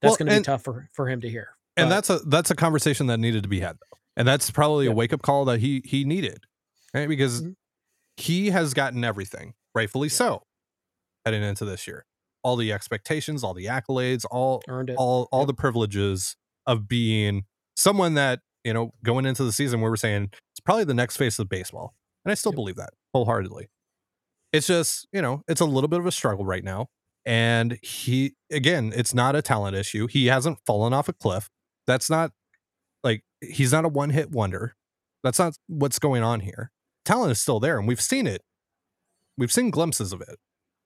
That's 0.01 0.11
Well, 0.11 0.15
going 0.17 0.25
to 0.27 0.31
be 0.31 0.35
and- 0.37 0.45
tough 0.45 0.63
for 0.63 0.89
for 0.93 1.07
him 1.09 1.21
to 1.21 1.29
hear. 1.29 1.49
and 1.77 1.87
But- 1.89 1.95
that's 1.95 2.09
a 2.09 2.19
that's 2.27 2.51
a 2.51 2.55
conversation 2.55 3.07
that 3.07 3.19
needed 3.19 3.43
to 3.43 3.49
be 3.49 3.61
had 3.61 3.77
though. 3.77 3.97
And 4.17 4.27
that's 4.27 4.51
probably 4.51 4.87
a 4.87 4.91
wake 4.91 5.13
up 5.13 5.21
call 5.21 5.45
that 5.45 5.61
he 5.61 5.81
he 5.85 6.03
needed. 6.03 6.43
Right? 6.93 7.07
Because 7.07 7.41
Mhm. 7.43 7.55
he 8.17 8.49
has 8.49 8.73
gotten 8.73 9.05
everything, 9.05 9.53
rightfully 9.73 10.07
Yeah. 10.09 10.13
so, 10.15 10.43
heading 11.25 11.43
into 11.43 11.63
this 11.63 11.87
year. 11.87 12.05
All 12.43 12.55
the 12.55 12.71
expectations, 12.71 13.43
all 13.43 13.53
the 13.53 13.65
accolades, 13.65 14.25
all 14.31 14.61
earned 14.67 14.89
it. 14.89 14.95
all 14.97 15.27
all 15.31 15.41
Yep. 15.41 15.47
the 15.47 15.53
privileges 15.53 16.35
of 16.65 16.87
being 16.87 17.43
someone 17.75 18.13
that 18.15 18.39
you 18.63 18.73
know 18.73 18.91
going 19.03 19.25
into 19.25 19.43
the 19.43 19.51
season 19.51 19.81
where 19.81 19.91
we're 19.91 19.95
saying 19.97 20.29
it's 20.51 20.59
probably 20.59 20.83
the 20.85 20.93
next 20.93 21.17
face 21.17 21.39
of 21.39 21.47
baseball 21.49 21.93
and 22.25 22.31
i 22.31 22.35
still 22.35 22.51
Yep. 22.51 22.55
believe 22.55 22.75
that 22.77 22.89
wholeheartedly. 23.13 23.67
It's 24.53 24.67
just 24.67 25.07
you 25.11 25.21
know 25.21 25.43
it's 25.47 25.61
a 25.61 25.65
little 25.65 25.87
bit 25.87 25.99
of 25.99 26.05
a 26.05 26.11
struggle 26.11 26.45
right 26.45 26.63
now 26.63 26.87
and 27.25 27.77
he 27.83 28.35
again 28.51 28.91
it's 28.95 29.13
not 29.13 29.35
a 29.35 29.41
talent 29.41 29.75
issue. 29.75 30.07
He 30.07 30.27
hasn't 30.27 30.59
fallen 30.65 30.93
off 30.93 31.07
a 31.09 31.13
cliff. 31.13 31.49
That's 31.87 32.09
not 32.09 32.31
like 33.03 33.23
he's 33.41 33.71
not 33.71 33.85
a 33.85 33.89
one 33.89 34.09
hit 34.11 34.31
wonder. 34.31 34.75
That's 35.23 35.39
not 35.39 35.57
what's 35.67 35.99
going 35.99 36.23
on 36.23 36.39
here. 36.41 36.71
Talent 37.05 37.31
is 37.31 37.41
still 37.41 37.59
there 37.59 37.77
and 37.77 37.87
we've 37.87 38.01
seen 38.01 38.25
it. 38.27 38.41
We've 39.37 39.51
seen 39.51 39.69
glimpses 39.69 40.11
of 40.13 40.21
it 40.21 40.37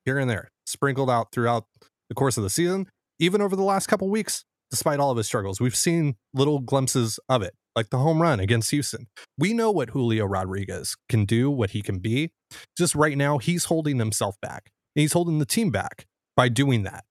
here 0.06 0.20
and 0.20 0.30
there 0.30 0.50
sprinkled 0.66 1.10
out 1.10 1.32
throughout 1.32 1.66
the 2.10 2.16
course 2.16 2.38
of 2.38 2.44
the 2.44 2.50
season 2.50 2.88
even 3.20 3.42
over 3.42 3.56
the 3.56 3.63
last 3.63 3.88
couple 3.88 4.10
weeks 4.10 4.46
despite 4.74 5.00
all 5.00 5.12
of 5.12 5.18
his 5.18 5.28
struggles. 5.28 5.62
We've 5.62 5.76
seen 5.76 6.16
little 6.34 6.60
glimpses 6.60 7.20
of 7.30 7.44
it 7.44 7.54
like 7.76 7.92
the 7.92 8.00
home 8.00 8.22
run 8.22 8.39
against 8.39 8.72
houston. 8.72 9.08
We 9.38 9.54
know 9.54 9.70
what 9.70 9.92
julio 9.92 10.26
rodriguez 10.26 10.96
can 11.10 11.26
do 11.26 11.52
what 11.52 11.72
he 11.72 11.84
can 11.84 12.00
be. 12.00 12.32
Just 12.76 12.96
right 12.96 13.16
now 13.16 13.38
he's 13.38 13.66
holding 13.66 14.00
himself 14.00 14.36
back. 14.42 14.72
And 14.96 15.02
he's 15.02 15.13
holding 15.13 15.38
the 15.39 15.46
team 15.46 15.70
back 15.70 16.06
by 16.36 16.50
doing 16.50 16.84
that. 16.84 17.04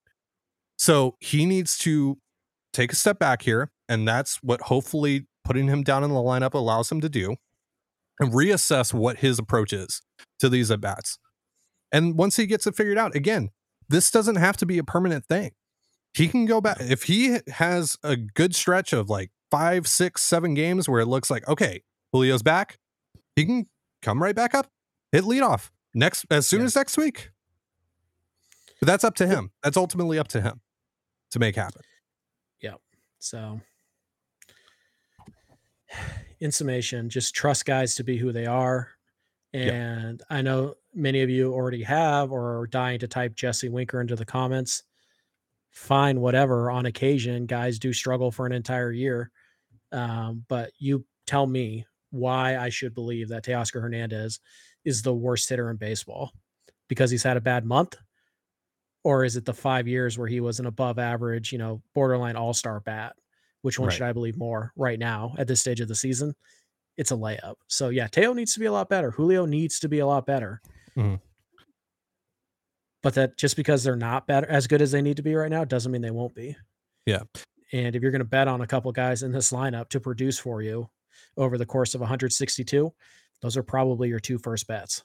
So 0.76 1.14
he 1.20 1.46
needs 1.46 1.78
to 1.78 2.18
take 2.72 2.92
a 2.92 2.96
step 2.96 3.18
back 3.20 3.42
here 3.42 3.70
and 3.88 4.09
that's 4.09 4.42
what 4.42 4.62
hopefully 4.62 5.26
putting 5.44 5.68
him 5.68 5.83
down 5.83 6.02
in 6.02 6.11
the 6.11 6.16
lineup 6.16 6.55
allows 6.55 6.90
him 6.90 7.00
to 7.00 7.09
do 7.09 7.37
and 8.18 8.33
reassess 8.33 8.92
what 8.92 9.18
his 9.18 9.38
approach 9.38 9.72
is 9.72 10.02
to 10.40 10.48
these 10.48 10.70
at 10.70 10.81
bats 10.81 11.18
and 11.92 12.16
once 12.16 12.37
he 12.37 12.46
gets 12.46 12.66
it 12.66 12.74
figured 12.74 12.98
out 12.98 13.14
again 13.14 13.50
this 13.88 14.11
doesn't 14.11 14.37
have 14.37 14.57
to 14.57 14.66
be 14.66 14.78
a 14.78 14.85
permanent 14.85 15.24
thing 15.26 15.52
he 16.14 16.28
can 16.28 16.44
go 16.46 16.61
back 16.61 16.76
if 16.81 17.05
he 17.05 17.38
has 17.48 17.96
a 18.02 18.16
good 18.16 18.55
stretch 18.55 18.92
of 18.92 19.09
like 19.09 19.31
five, 19.50 19.87
six, 19.87 20.20
seven 20.22 20.52
games 20.55 20.88
where 20.88 21.00
it 21.00 21.07
looks 21.07 21.31
like 21.31 21.46
okay, 21.48 21.83
Julio's 22.14 22.42
back. 22.42 22.78
He 23.35 23.46
can 23.46 23.66
come 24.02 24.22
right 24.22 24.35
back 24.35 24.55
up, 24.55 24.66
hit 25.11 25.24
leadoff 25.24 25.70
next 25.94 26.26
as 26.31 26.46
soon 26.46 26.61
Yeah. 26.61 26.66
as 26.66 26.76
next 26.76 26.98
week. 26.98 27.31
But 28.81 28.88
that's 28.88 29.05
up 29.05 29.14
to 29.16 29.26
him. 29.26 29.52
That's 29.62 29.78
ultimately 29.78 30.18
up 30.18 30.28
to 30.28 30.42
him 30.42 30.61
to 31.31 31.38
make 31.38 31.57
happen. 31.57 31.81
Yep. 32.61 32.81
So, 33.18 33.61
in 36.40 36.52
summation, 36.52 37.09
just 37.09 37.35
trust 37.35 37.64
guys 37.64 37.94
to 37.96 38.05
be 38.05 38.16
who 38.18 38.33
they 38.33 38.46
are. 38.46 38.90
And 39.55 40.22
I 40.31 40.42
know 40.42 40.74
many 40.94 41.22
of 41.22 41.31
you 41.31 41.52
already 41.52 41.83
have 41.83 42.33
or 42.33 42.61
are 42.61 42.66
dying 42.66 42.98
to 43.00 43.09
type 43.09 43.35
Jesse 43.35 43.68
Winker 43.68 44.00
into 44.00 44.16
the 44.16 44.24
comments. 44.24 44.83
Fine, 45.70 46.20
whatever. 46.20 46.70
On 46.70 46.87
occasion, 46.87 47.46
guys 47.46 47.78
do 47.78 47.92
struggle 47.92 48.31
for 48.31 48.44
an 48.46 48.52
entire 48.52 48.92
year. 48.92 49.31
Um, 49.90 50.44
but 50.48 50.70
you 50.78 51.05
tell 51.26 51.46
me 51.46 51.87
why 52.11 52.57
I 52.59 52.68
should 52.68 52.94
believe 52.94 53.28
that 53.28 53.44
Teoscar 53.44 53.81
Hernandez 53.81 54.40
is 54.85 55.02
the 55.02 55.14
worst 55.14 55.48
hitter 55.48 55.70
in 55.70 55.76
baseball 55.76 56.33
because 56.88 57.11
he's 57.11 57.22
had 57.22 57.37
a 57.37 57.40
bad 57.42 57.64
month? 57.64 57.96
Or 59.05 59.24
is 59.24 59.37
it 59.37 59.44
the 59.44 59.55
five 59.55 59.88
years 59.88 60.16
where 60.18 60.28
he 60.28 60.40
was 60.40 60.61
an 60.61 60.66
above 60.66 60.98
average, 60.98 61.52
you 61.52 61.59
know, 61.59 61.83
borderline 61.94 62.37
all 62.37 62.52
star 62.55 62.81
bat? 62.81 63.16
Which 63.62 63.78
one 63.78 63.88
Right. 63.88 63.94
should 63.94 64.07
I 64.07 64.12
believe 64.12 64.37
more 64.37 64.72
right 64.76 64.98
now 64.98 65.35
at 65.38 65.46
this 65.46 65.61
stage 65.61 65.81
of 65.81 65.88
the 65.88 65.94
season? 65.94 66.35
It's 66.96 67.11
a 67.12 67.16
layup. 67.16 67.55
So 67.68 67.88
yeah, 67.88 68.07
Teo 68.09 68.33
needs 68.35 68.52
to 68.55 68.61
be 68.61 68.66
a 68.66 68.72
lot 68.72 68.88
better. 68.88 69.11
Julio 69.11 69.46
needs 69.46 69.78
to 69.81 69.88
be 69.88 70.00
a 70.00 70.07
lot 70.07 70.26
better. 70.26 70.61
Mhm. 70.96 71.20
But 73.02 73.14
that 73.14 73.37
just 73.37 73.57
because 73.57 73.83
they're 73.83 73.96
not 73.96 74.26
better 74.26 74.48
as 74.48 74.66
good 74.66 74.81
as 74.81 74.92
they 74.92 75.02
need 75.02 75.16
to 75.16 75.22
be 75.22 75.35
right 75.35 75.50
now 75.50 75.64
doesn't 75.64 75.90
mean 75.90 76.02
they 76.02 76.11
won't 76.11 76.35
be. 76.35 76.57
Yeah. 77.05 77.22
And 77.72 77.96
if 77.96 78.02
you're 78.02 78.12
going 78.12 78.20
to 78.20 78.24
bet 78.24 78.48
on 78.48 78.61
a 78.61 78.66
couple 78.66 78.92
guys 78.92 79.22
in 79.22 79.33
this 79.33 79.50
lineup 79.50 79.88
to 79.88 80.00
produce 80.00 80.38
for 80.38 80.62
you 80.62 80.88
over 81.37 81.59
the 81.59 81.66
course 81.66 81.94
of 81.94 82.00
162, 82.00 82.92
those 83.40 83.57
are 83.57 83.62
probably 83.62 84.09
your 84.09 84.20
two 84.20 84.38
first 84.38 84.66
bets. 84.66 85.02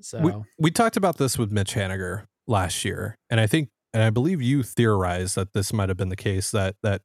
So 0.00 0.20
We, 0.20 0.32
we 0.58 0.70
talked 0.70 0.96
about 0.96 1.18
this 1.18 1.38
with 1.38 1.52
Mitch 1.52 1.74
Haniger 1.74 2.24
last 2.46 2.84
year, 2.84 3.16
and 3.30 3.40
I 3.40 3.46
think, 3.46 3.70
and 3.94 4.02
I 4.02 4.10
believe 4.10 4.42
you 4.42 4.62
theorized 4.62 5.36
that 5.36 5.52
this 5.52 5.72
might 5.72 5.88
have 5.88 5.96
been 5.96 6.10
the 6.10 6.16
case 6.16 6.50
that 6.50 6.76
that 6.82 7.02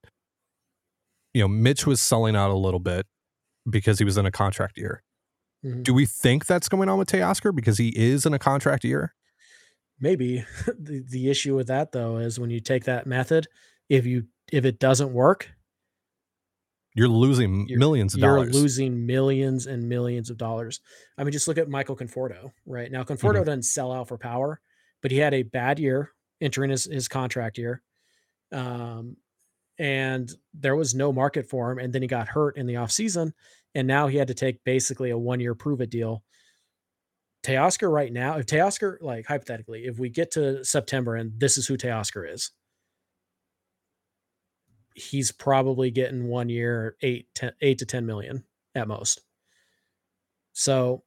you 1.34 1.42
know 1.42 1.48
Mitch 1.48 1.88
was 1.88 2.02
selling 2.02 2.36
out 2.36 2.52
a 2.52 2.56
little 2.58 2.82
bit 2.82 3.06
because 3.70 4.00
he 4.00 4.04
was 4.06 4.18
in 4.18 4.26
a 4.26 4.32
contract 4.32 4.78
year. 4.78 5.04
Mhm. 5.64 5.84
Do 5.84 5.94
we 5.94 6.06
think 6.06 6.46
that's 6.48 6.68
going 6.70 6.90
on 6.90 6.98
with 6.98 7.10
Teoscar 7.10 7.56
because 7.56 7.78
he 7.78 7.90
is 7.90 8.26
in 8.26 8.34
a 8.34 8.40
contract 8.40 8.84
year? 8.84 9.14
maybe 10.04 10.44
the, 10.80 11.04
the 11.10 11.30
issue 11.30 11.56
with 11.56 11.68
that 11.68 11.92
though 11.92 12.18
is 12.18 12.40
when 12.40 12.50
you 12.50 12.60
take 12.60 12.86
that 12.86 13.06
method, 13.06 13.48
if 13.88 14.04
you 14.06 14.26
if 14.52 14.66
it 14.66 14.80
doesn't 14.80 15.14
work, 15.14 15.52
You're 16.96 17.08
losing 17.08 17.68
You're- 17.70 17.78
millions 17.80 18.16
of 18.16 18.20
you're 18.20 18.36
dollars. 18.38 18.54
losing 18.56 19.06
millions 19.06 19.68
and 19.68 19.88
millions 19.88 20.30
of 20.32 20.38
dollars. 20.38 20.80
I 21.18 21.24
mean, 21.24 21.32
just 21.32 21.48
look 21.48 21.58
at 21.60 21.70
Michael 21.70 21.96
Conforto, 21.96 22.52
right? 22.66 22.92
Now, 22.92 23.04
Conforto 23.04 23.36
Mm-hmm. 23.36 23.44
doesn't 23.46 23.64
sell 23.64 23.92
out 23.92 24.08
for 24.08 24.18
power, 24.18 24.60
but 25.02 25.12
he 25.12 25.18
had 25.18 25.34
a 25.36 25.44
bad 25.44 25.78
year 25.80 26.10
entering 26.42 26.72
his, 26.72 26.86
his 26.86 27.08
contract 27.08 27.58
year. 27.60 27.82
Um, 28.52 29.16
and 29.78 30.30
there 30.54 30.76
was 30.76 30.94
no 30.96 31.14
market 31.14 31.48
for 31.48 31.72
him. 31.72 31.78
And 31.80 31.94
then 31.94 32.02
he 32.02 32.08
got 32.08 32.28
hurt 32.28 32.58
in 32.58 32.66
the 32.66 32.74
offseason. 32.74 33.32
And 33.74 33.88
now 33.88 34.08
he 34.08 34.18
had 34.18 34.28
to 34.28 34.34
take 34.34 34.64
basically 34.64 35.10
a 35.12 35.18
one 35.18 35.40
year 35.40 35.56
prove 35.56 35.82
it 35.82 35.90
deal. 35.90 36.24
Teoscar 37.44 37.92
right 37.92 38.12
now, 38.14 38.38
if 38.38 38.46
Teoscar, 38.46 38.98
like 39.02 39.26
hypothetically, 39.26 39.86
if 39.86 39.98
we 39.98 40.10
get 40.10 40.32
to 40.32 40.64
September 40.64 41.16
and 41.16 41.40
this 41.40 41.58
is 41.58 41.66
who 41.68 41.76
Teoscar 41.76 42.32
is, 42.32 42.52
he's 44.94 45.32
probably 45.32 45.90
getting 45.92 46.28
one 46.28 46.50
year 46.50 46.98
eight, 47.02 47.28
10, 47.36 47.54
eight 47.62 47.78
to 47.80 47.86
10 47.86 48.06
million 48.06 48.44
at 48.76 48.88
most. 48.88 49.22
So 50.54 51.04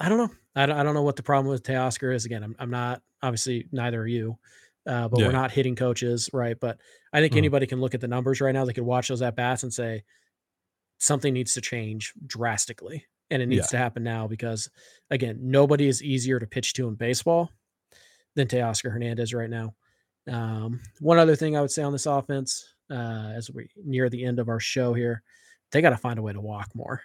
I 0.00 0.08
don't 0.08 0.18
know. 0.18 0.34
I 0.56 0.66
don't, 0.66 0.78
I 0.78 0.82
don't 0.82 0.94
know 0.94 1.02
what 1.02 1.16
the 1.16 1.22
problem 1.22 1.50
with 1.52 1.62
Teoscar 1.62 2.14
is. 2.14 2.24
Again, 2.24 2.42
I'm, 2.42 2.56
I'm 2.58 2.70
not 2.70 3.02
obviously 3.22 3.68
neither 3.72 4.00
are 4.02 4.06
you, 4.06 4.38
uh, 4.86 5.08
but 5.08 5.20
Yeah. 5.20 5.26
we're 5.26 5.32
not 5.32 5.52
hitting 5.52 5.76
coaches, 5.76 6.30
right? 6.32 6.58
But 6.58 6.80
I 7.12 7.20
think 7.20 7.34
Mhm. 7.34 7.38
anybody 7.38 7.66
can 7.66 7.80
look 7.80 7.94
at 7.94 8.00
the 8.00 8.08
numbers 8.08 8.40
right 8.40 8.52
now. 8.52 8.64
They 8.64 8.72
could 8.72 8.84
watch 8.84 9.08
those 9.08 9.22
at 9.22 9.36
bats 9.36 9.62
and 9.62 9.72
say 9.72 10.04
something 11.00 11.34
needs 11.34 11.54
to 11.54 11.60
change 11.60 12.12
drastically, 12.26 13.04
and 13.30 13.42
it 13.42 13.46
needs 13.46 13.66
Yeah. 13.66 13.70
to 13.70 13.78
happen 13.78 14.02
now 14.04 14.28
because 14.28 14.70
again, 15.10 15.38
nobody 15.42 15.88
is 15.88 16.02
easier 16.02 16.38
to 16.38 16.46
pitch 16.46 16.72
to 16.74 16.86
in 16.88 16.94
baseball 16.94 17.50
than 18.36 18.46
Teoscar 18.46 18.92
Hernandez 18.92 19.34
right 19.34 19.50
now. 19.50 19.74
Um, 20.28 20.80
one 21.00 21.18
other 21.18 21.34
thing 21.34 21.56
I 21.56 21.60
would 21.60 21.70
say 21.72 21.82
on 21.82 21.90
this 21.92 22.06
offense, 22.06 22.72
uh, 22.90 23.32
as 23.34 23.50
we 23.50 23.68
near 23.76 24.08
the 24.08 24.24
end 24.24 24.38
of 24.38 24.48
our 24.48 24.60
show 24.60 24.94
here, 24.94 25.22
they 25.72 25.80
got 25.82 25.90
to 25.90 25.96
find 25.96 26.18
a 26.18 26.22
way 26.22 26.32
to 26.32 26.40
walk 26.40 26.68
more. 26.74 27.02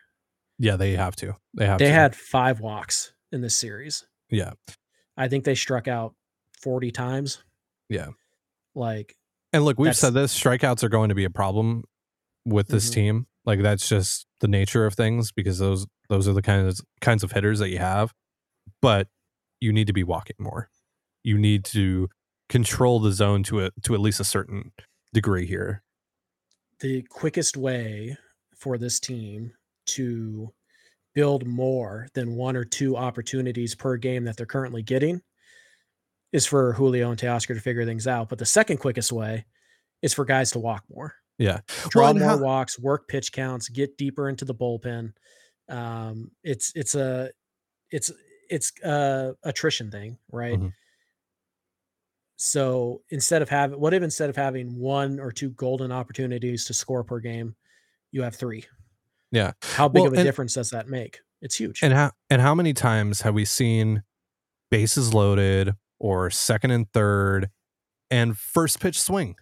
yeah, 0.57 0.75
they 0.77 0.93
have 0.93 1.15
to. 1.17 1.35
They 1.53 1.65
have 1.65 1.79
They 1.79 1.85
to. 1.87 1.91
had 1.91 2.15
five 2.15 2.59
walks 2.61 3.13
in 3.31 3.41
this 3.41 3.55
series. 3.57 4.05
yeah. 4.29 4.53
I 5.17 5.27
think 5.29 5.43
they 5.45 5.55
struck 5.55 5.87
out 5.87 6.13
40 6.61 6.91
times. 6.91 7.43
Yeah. 7.89 8.09
Like, 8.73 9.15
And 9.53 9.63
look, 9.63 9.79
we've 9.79 9.95
said 9.95 10.13
this 10.13 10.37
strikeouts 10.37 10.83
are 10.83 10.89
going 10.89 11.09
to 11.09 11.15
be 11.15 11.23
a 11.25 11.29
problem 11.29 11.83
with 12.45 12.67
this 12.67 12.89
Mhm. 12.89 12.93
team. 12.93 13.27
Like 13.45 13.61
that's 13.61 13.87
just 13.87 14.25
the 14.41 14.47
nature 14.47 14.85
of 14.85 14.95
things 14.95 15.31
because 15.31 15.59
those 15.59 15.85
those 16.09 16.27
are 16.27 16.33
the 16.33 16.41
kinds 16.41 16.81
kinds 17.01 17.23
of 17.23 17.31
hitters 17.31 17.59
that 17.59 17.69
you 17.69 17.79
have. 17.79 18.13
But 18.81 19.07
you 19.59 19.71
need 19.73 19.87
to 19.87 19.93
be 19.93 20.03
walking 20.03 20.35
more. 20.39 20.69
You 21.23 21.37
need 21.37 21.65
to 21.65 22.09
control 22.49 22.99
the 22.99 23.11
zone 23.11 23.43
to 23.43 23.65
a 23.65 23.71
to 23.83 23.93
at 23.93 23.99
least 23.99 24.19
a 24.19 24.23
certain 24.23 24.71
degree 25.13 25.45
here. 25.45 25.81
the 26.79 27.01
quickest 27.03 27.57
way 27.57 28.17
for 28.55 28.77
this 28.77 28.99
team 28.99 29.53
to 29.85 30.51
build 31.13 31.45
more 31.47 32.07
than 32.13 32.35
one 32.35 32.55
or 32.55 32.65
two 32.65 32.97
opportunities 32.97 33.75
per 33.75 33.97
game 33.97 34.25
that 34.25 34.35
they're 34.37 34.45
currently 34.45 34.83
getting 34.83 35.21
is 36.33 36.45
for 36.45 36.73
Julio 36.73 37.09
and 37.11 37.19
Teoscar 37.19 37.55
to 37.55 37.61
figure 37.61 37.85
things 37.85 38.07
out. 38.07 38.27
But 38.27 38.39
the 38.39 38.45
second 38.45 38.77
quickest 38.77 39.11
way 39.11 39.45
is 40.01 40.13
for 40.13 40.25
guys 40.25 40.51
to 40.51 40.59
walk 40.59 40.83
more, 40.93 41.15
Yeah. 41.37 41.59
draw 41.89 42.09
and 42.09 42.19
more 42.19 42.29
how- 42.29 42.37
walks, 42.37 42.79
work 42.79 43.07
pitch 43.07 43.31
counts, 43.31 43.67
get 43.69 43.97
deeper 43.97 44.29
into 44.29 44.45
the 44.45 44.55
bullpen. 44.55 45.13
Um, 45.69 46.31
it's 46.43 46.71
it's 46.75 46.95
a 46.95 47.31
it's 47.91 48.11
it's 48.49 48.71
a 48.83 49.33
attrition 49.43 49.89
thing, 49.91 50.17
right? 50.31 50.59
Mhm. 50.59 50.73
So 52.37 53.01
instead 53.09 53.41
of 53.41 53.49
having 53.49 53.79
what 53.79 53.93
if 53.93 54.03
instead 54.03 54.29
of 54.29 54.35
having 54.35 54.77
one 54.77 55.19
or 55.19 55.31
two 55.31 55.49
golden 55.51 55.91
opportunities 55.91 56.65
to 56.65 56.73
score 56.73 57.03
per 57.03 57.19
game, 57.19 57.55
you 58.11 58.21
have 58.23 58.35
three? 58.35 58.65
Yeah. 59.31 59.53
How 59.61 59.87
big 59.87 60.01
Well, 60.01 60.07
of 60.07 60.13
a 60.13 60.17
and- 60.17 60.25
difference 60.25 60.53
does 60.53 60.69
that 60.71 60.87
make? 60.87 61.19
It's 61.41 61.55
huge. 61.55 61.81
And 61.83 61.93
how 61.93 62.11
and 62.29 62.41
how 62.41 62.55
many 62.55 62.73
times 62.73 63.21
have 63.21 63.33
we 63.33 63.45
seen 63.45 64.03
bases 64.69 65.13
loaded 65.13 65.73
or 65.99 66.29
second 66.29 66.71
and 66.71 66.91
third 66.91 67.49
and 68.11 68.37
first 68.37 68.79
pitch 68.79 68.99
swing? 69.01 69.35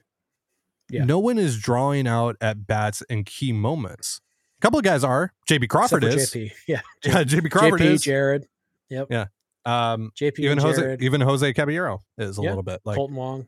Yeah. 0.94 1.06
No 1.06 1.20
one 1.20 1.38
is 1.38 1.58
drawing 1.60 2.08
out 2.08 2.36
at 2.42 2.68
bats 2.68 3.02
in 3.10 3.24
key 3.24 3.52
moments. 3.52 4.22
A 4.60 4.62
couple 4.62 4.80
of 4.80 4.86
guys 4.86 5.04
are. 5.04 5.34
JB 5.50 5.68
Crawford 5.70 6.04
is. 6.04 6.32
JP. 6.32 6.52
Yeah. 6.68 6.82
Yeah, 7.04 7.24
JB 7.24 7.52
Crawford 7.52 7.82
JP, 7.82 7.86
is. 7.86 8.02
Jared. 8.02 8.48
Yep. 8.90 9.08
Yeah. 9.10 9.26
Um 9.66 10.12
JP 10.20 10.40
even 10.40 10.58
Jose 10.58 10.82
Jared, 10.82 11.02
even 11.02 11.22
Jose 11.22 11.54
Caballero 11.54 12.02
is 12.18 12.38
a 12.38 12.42
Yeah. 12.42 12.50
little 12.50 12.64
bit 12.64 12.82
like 12.86 12.98
Kolten 12.98 13.14
Wong. 13.14 13.48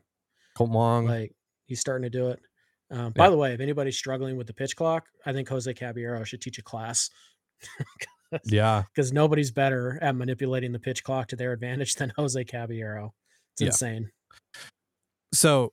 Colt 0.56 0.70
Wong. 0.70 1.06
Like 1.06 1.32
he's 1.66 1.80
starting 1.80 2.02
to 2.04 2.10
do 2.10 2.28
it. 2.30 2.40
Um, 2.90 3.12
by 3.12 3.24
Yeah. 3.24 3.30
the 3.30 3.36
way, 3.36 3.52
if 3.52 3.60
anybody's 3.60 3.96
struggling 3.98 4.36
with 4.36 4.46
the 4.46 4.54
pitch 4.54 4.76
clock, 4.76 5.06
I 5.24 5.32
think 5.32 5.48
Jose 5.48 5.72
Caballero 5.74 6.22
should 6.24 6.40
teach 6.40 6.58
a 6.58 6.62
class 6.62 7.10
yeah. 8.44 8.84
because 8.94 9.12
nobody's 9.12 9.50
better 9.50 9.98
at 10.02 10.14
manipulating 10.14 10.72
the 10.72 10.78
pitch 10.78 11.02
clock 11.04 11.28
to 11.28 11.36
their 11.36 11.52
advantage 11.52 11.94
than 11.94 12.12
Jose 12.16 12.42
Caballero. 12.44 13.12
It's 13.54 13.60
Yeah. 13.62 13.66
insane. 13.68 14.10
So 15.32 15.72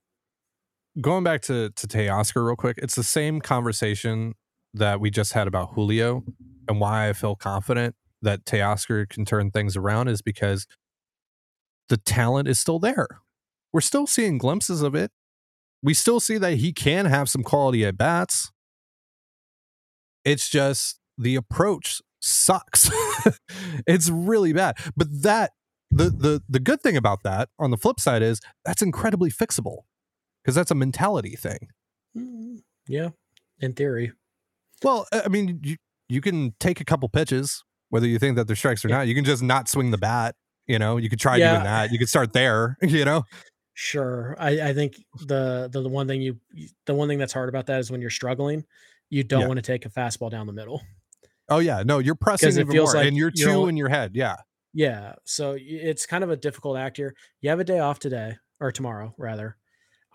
going 1.01 1.23
back 1.23 1.41
to 1.43 1.69
to 1.71 1.87
Teoscar 1.87 2.45
real 2.45 2.55
quick, 2.55 2.77
it's 2.81 2.95
the 2.95 3.03
same 3.03 3.41
conversation 3.41 4.33
that 4.73 4.99
we 4.99 5.09
just 5.09 5.33
had 5.33 5.47
about 5.47 5.73
Julio 5.73 6.23
and 6.67 6.79
why 6.79 7.09
I 7.09 7.13
feel 7.13 7.35
confident 7.35 7.95
that 8.21 8.45
Teoscar 8.45 9.07
can 9.07 9.25
turn 9.25 9.51
things 9.51 9.75
around 9.75 10.07
is 10.07 10.21
because 10.21 10.65
the 11.89 11.97
talent 11.97 12.47
is 12.47 12.57
still 12.59 12.79
there. 12.79 13.07
We're 13.71 13.81
still 13.81 14.07
seeing 14.07 14.37
glimpses 14.37 14.81
of 14.81 14.95
it. 14.95 15.11
We 15.81 15.93
still 15.93 16.19
see 16.19 16.37
that 16.37 16.55
he 16.55 16.71
can 16.71 17.05
have 17.05 17.29
some 17.29 17.43
quality 17.43 17.85
at 17.85 17.97
bats. 17.97 18.51
It's 20.23 20.49
just 20.49 20.99
the 21.17 21.35
approach 21.35 22.01
sucks. 22.21 22.89
it's 23.87 24.09
really 24.09 24.53
bad. 24.53 24.77
But 24.95 25.07
that 25.23 25.51
the 25.91 26.05
the 26.05 26.41
the 26.47 26.59
good 26.59 26.81
thing 26.81 26.95
about 26.95 27.23
that 27.23 27.49
on 27.59 27.71
the 27.71 27.77
flip 27.77 27.99
side 27.99 28.21
is 28.21 28.39
that's 28.65 28.81
incredibly 28.81 29.29
fixable 29.29 29.81
because 30.43 30.55
that's 30.55 30.71
a 30.71 30.75
mentality 30.75 31.35
thing. 31.35 31.69
Mm, 32.17 32.57
Yeah, 32.87 33.09
in 33.59 33.73
theory. 33.73 34.11
Well, 34.83 35.07
I 35.13 35.27
mean, 35.29 35.59
you 35.63 35.77
you 36.09 36.21
can 36.21 36.53
take 36.59 36.81
a 36.81 36.85
couple 36.85 37.07
pitches, 37.09 37.63
whether 37.89 38.05
you 38.05 38.19
think 38.19 38.35
that 38.35 38.45
they're 38.47 38.55
strikes 38.55 38.83
or 38.85 38.89
Yeah. 38.89 38.97
not. 38.97 39.07
You 39.07 39.15
can 39.15 39.23
just 39.23 39.41
not 39.41 39.69
swing 39.69 39.91
the 39.91 39.97
bat. 39.97 40.35
You 40.67 40.77
know, 40.79 40.97
you 40.97 41.09
could 41.09 41.19
try 41.19 41.37
Yeah. 41.37 41.53
doing 41.53 41.63
that. 41.63 41.91
You 41.91 41.97
could 41.99 42.09
start 42.09 42.33
there. 42.33 42.77
You 42.83 43.05
know, 43.05 43.23
Sure. 43.75 44.35
I, 44.37 44.69
I 44.69 44.73
think 44.73 44.95
the, 45.25 45.67
the 45.71 45.81
the 45.81 45.89
one 45.89 46.07
thing 46.07 46.21
you 46.21 46.39
the 46.85 46.93
one 46.93 47.07
thing 47.07 47.17
that's 47.17 47.33
hard 47.33 47.49
about 47.49 47.65
that 47.67 47.79
is 47.79 47.89
when 47.89 48.01
you're 48.01 48.09
struggling, 48.11 48.65
you 49.09 49.23
don't 49.23 49.41
Yeah. 49.41 49.47
want 49.47 49.57
to 49.57 49.61
take 49.63 49.85
a 49.85 49.89
fastball 49.89 50.29
down 50.29 50.45
the 50.45 50.53
middle. 50.53 50.81
oh 51.49 51.59
yeah, 51.59 51.81
no, 51.83 51.97
you're 51.99 52.15
pressing 52.15 52.51
even 52.51 52.67
more, 52.77 52.85
like 52.93 53.07
and 53.07 53.17
you're 53.17 53.31
you're 53.35 53.47
two 53.49 53.53
only- 53.55 53.69
in 53.69 53.77
your 53.77 53.89
head. 53.89 54.11
Yeah, 54.15 54.35
Yeah. 54.73 55.15
So 55.25 55.55
it's 55.59 56.05
kind 56.05 56.23
of 56.23 56.29
a 56.29 56.35
difficult 56.37 56.77
act 56.77 56.97
here. 56.97 57.15
You 57.41 57.49
have 57.49 57.59
a 57.59 57.63
day 57.63 57.79
off 57.79 57.97
today 57.99 58.37
or 58.59 58.71
tomorrow, 58.71 59.13
rather. 59.17 59.57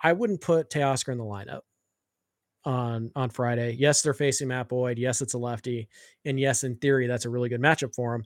I 0.02 0.12
wouldn't 0.12 0.40
put 0.40 0.70
Teoscar 0.70 1.12
in 1.12 1.18
the 1.18 1.24
lineup 1.24 1.60
on 2.64 3.10
on 3.16 3.30
Friday. 3.30 3.76
Yes, 3.78 4.02
they're 4.02 4.14
facing 4.14 4.48
Matt 4.48 4.68
Boyd. 4.68 4.98
Yes, 4.98 5.22
it's 5.22 5.34
a 5.34 5.38
lefty. 5.38 5.88
And 6.24 6.38
yes, 6.38 6.64
in 6.64 6.76
theory, 6.76 7.06
that's 7.06 7.24
a 7.24 7.30
really 7.30 7.48
good 7.48 7.60
matchup 7.60 7.94
for 7.94 8.14
him. 8.14 8.24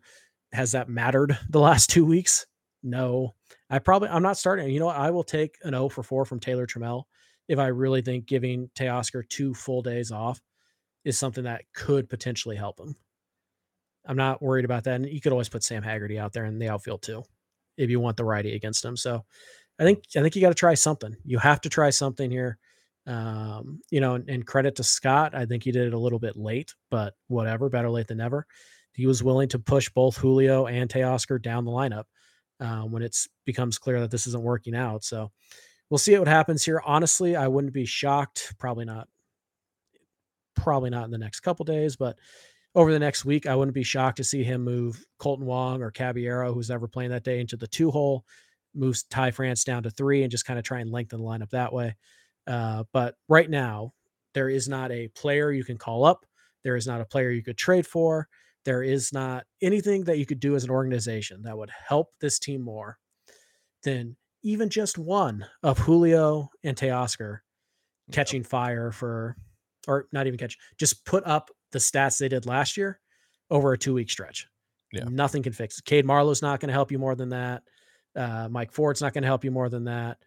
Has 0.53 0.73
that 0.73 0.89
mattered 0.89 1.39
the 1.49 1.61
last 1.61 1.91
two 1.91 2.05
weeks? 2.05 2.47
No. 2.83 3.35
I 3.71 3.79
probably 3.79 4.09
I'm 4.09 4.23
not 4.23 4.39
starting. 4.39 4.69
You 4.71 4.81
know 4.81 4.87
what? 4.87 4.97
I 4.97 5.11
will 5.11 5.25
take 5.25 5.57
an 5.63 5.75
O 5.75 5.89
for 5.89 6.03
4 6.03 6.25
from 6.25 6.41
Taylor 6.41 6.67
Trammell 6.67 7.05
if 7.49 7.59
I 7.59 7.69
really 7.69 8.03
think 8.03 8.27
giving 8.27 8.69
Teoscar 8.75 9.29
two 9.29 9.55
full 9.55 9.83
days 9.83 10.11
off 10.11 10.41
is 11.05 11.19
something 11.19 11.45
that 11.45 11.65
could 11.75 12.09
potentially 12.09 12.57
help 12.57 12.79
him. 12.79 12.95
I'm 14.07 14.17
not 14.17 14.43
worried 14.43 14.65
about 14.65 14.85
that. 14.85 14.97
And 14.97 15.07
you 15.07 15.21
could 15.21 15.33
always 15.33 15.49
put 15.49 15.63
Sam 15.63 15.83
Haggerty 15.83 16.19
out 16.19 16.33
there 16.33 16.45
in 16.45 16.59
the 16.59 16.69
outfield 16.69 17.03
too, 17.03 17.23
if 17.77 17.91
you 17.91 18.01
want 18.01 18.17
the 18.17 18.25
righty 18.25 18.55
against 18.55 18.85
him. 18.85 18.97
So 18.97 19.25
I 19.79 19.85
think 19.85 20.05
I 20.17 20.21
think 20.21 20.37
you 20.37 20.43
got 20.43 20.49
to 20.49 20.55
try 20.55 20.75
something. 20.75 21.17
You 21.25 21.39
have 21.39 21.61
to 21.63 21.69
try 21.69 21.91
something 21.91 22.31
here. 22.31 22.59
Um, 23.07 23.81
you 23.91 24.01
know, 24.01 24.15
and, 24.15 24.29
and 24.29 24.47
credit 24.47 24.77
to 24.77 24.85
Scott. 24.85 25.35
I 25.35 25.45
think 25.45 25.65
he 25.65 25.73
did 25.73 25.89
it 25.89 25.95
a 25.95 25.99
little 25.99 26.21
bit 26.21 26.37
late, 26.37 26.75
but 26.91 27.15
whatever, 27.27 27.69
better 27.69 27.91
late 27.91 28.07
than 28.07 28.19
never. 28.19 28.47
He 28.93 29.07
was 29.07 29.25
willing 29.25 29.49
to 29.49 29.59
push 29.59 29.89
both 29.89 30.17
Julio 30.17 30.67
and 30.67 30.89
Teoscar 30.89 31.43
down 31.43 31.65
the 31.65 31.73
lineup 31.73 32.05
um, 32.61 32.93
when 32.93 33.03
it 33.03 33.17
becomes 33.45 33.79
clear 33.79 34.01
that 34.01 34.11
this 34.11 34.27
isn't 34.29 34.43
working 34.43 34.77
out. 34.77 35.03
So 35.03 35.33
we'll 35.91 35.99
see 35.99 36.17
what 36.17 36.29
happens 36.29 36.65
here. 36.65 36.81
Honestly, 36.85 37.35
I 37.35 37.49
wouldn't 37.49 37.73
be 37.73 37.87
shocked. 37.87 38.55
Probably 38.59 38.85
not. 38.85 39.09
Probably 40.55 40.91
not 40.91 41.07
in 41.07 41.11
the 41.11 41.19
next 41.19 41.41
couple 41.41 41.65
days, 41.65 41.97
but 41.97 42.17
over 42.75 42.93
the 42.93 42.99
next 42.99 43.25
week, 43.25 43.47
I 43.47 43.57
wouldn't 43.57 43.75
be 43.75 43.83
shocked 43.83 44.19
to 44.19 44.25
see 44.25 44.45
him 44.45 44.63
move 44.63 45.05
Kolten 45.19 45.41
Wong 45.41 45.83
or 45.83 45.91
Caballero, 45.91 46.53
who's 46.53 46.71
ever 46.71 46.87
playing 46.87 47.11
that 47.11 47.25
day, 47.25 47.41
into 47.41 47.57
the 47.57 47.67
two 47.67 47.91
hole, 47.91 48.25
moves 48.75 49.05
Ty 49.05 49.33
France 49.33 49.65
down 49.65 49.83
to 49.85 49.91
three, 49.91 50.23
and 50.23 50.31
just 50.31 50.47
kind 50.47 50.59
of 50.59 50.65
try 50.65 50.81
and 50.81 50.91
lengthen 50.91 51.21
the 51.21 51.25
lineup 51.25 51.51
that 51.51 51.73
way. 51.73 51.97
Uh, 52.47 52.85
but 52.93 53.17
right 53.29 53.49
now, 53.49 53.93
there 54.35 54.49
is 54.49 54.69
not 54.69 54.91
a 54.91 55.09
player 55.09 55.53
you 55.53 55.65
can 55.65 55.79
call 55.79 56.05
up. 56.05 56.25
There 56.65 56.77
is 56.77 56.87
not 56.87 57.01
a 57.01 57.05
player 57.05 57.31
you 57.31 57.43
could 57.43 57.59
trade 57.59 57.87
for. 57.87 58.29
There 58.65 58.83
is 58.83 59.13
not 59.13 59.45
anything 59.61 60.05
that 60.05 60.19
you 60.19 60.27
could 60.27 60.41
do 60.41 60.55
as 60.55 60.65
an 60.65 60.71
organization 60.71 61.43
that 61.43 61.59
would 61.59 61.71
help 61.71 62.09
this 62.21 62.39
team 62.39 62.63
more 62.63 62.99
than 63.83 64.17
even 64.43 64.69
just 64.69 64.99
one 64.99 65.47
of 65.63 65.79
Julio 65.79 66.49
and 66.65 66.77
Teoscar 66.77 67.39
catching 68.13 68.45
fire 68.45 68.93
for, 68.93 69.37
or 69.89 70.07
not 70.13 70.27
even 70.27 70.39
catch, 70.39 70.57
just 70.79 71.05
put 71.05 71.27
up 71.27 71.51
the 71.73 71.79
stats 71.79 72.19
they 72.19 72.29
did 72.29 72.47
last 72.47 72.77
year 72.77 73.01
over 73.51 73.73
a 73.73 73.79
two 73.79 73.95
week 73.95 74.11
stretch. 74.11 74.47
Yeah. 74.93 75.05
Nothing 75.09 75.43
can 75.43 75.53
fix 75.53 75.79
it. 75.79 75.85
Cade 75.85 76.05
Marlowe's 76.05 76.43
not 76.43 76.61
going 76.61 76.69
to 76.69 76.75
help 76.75 76.93
you 76.93 76.99
more 76.99 77.15
than 77.15 77.31
that. 77.31 77.63
Uh, 78.17 78.49
Mike 78.51 78.73
Ford's 78.73 79.01
not 79.01 79.13
going 79.15 79.23
to 79.23 79.29
help 79.29 79.45
you 79.45 79.51
more 79.51 79.69
than 79.69 79.85
that. 79.85 80.19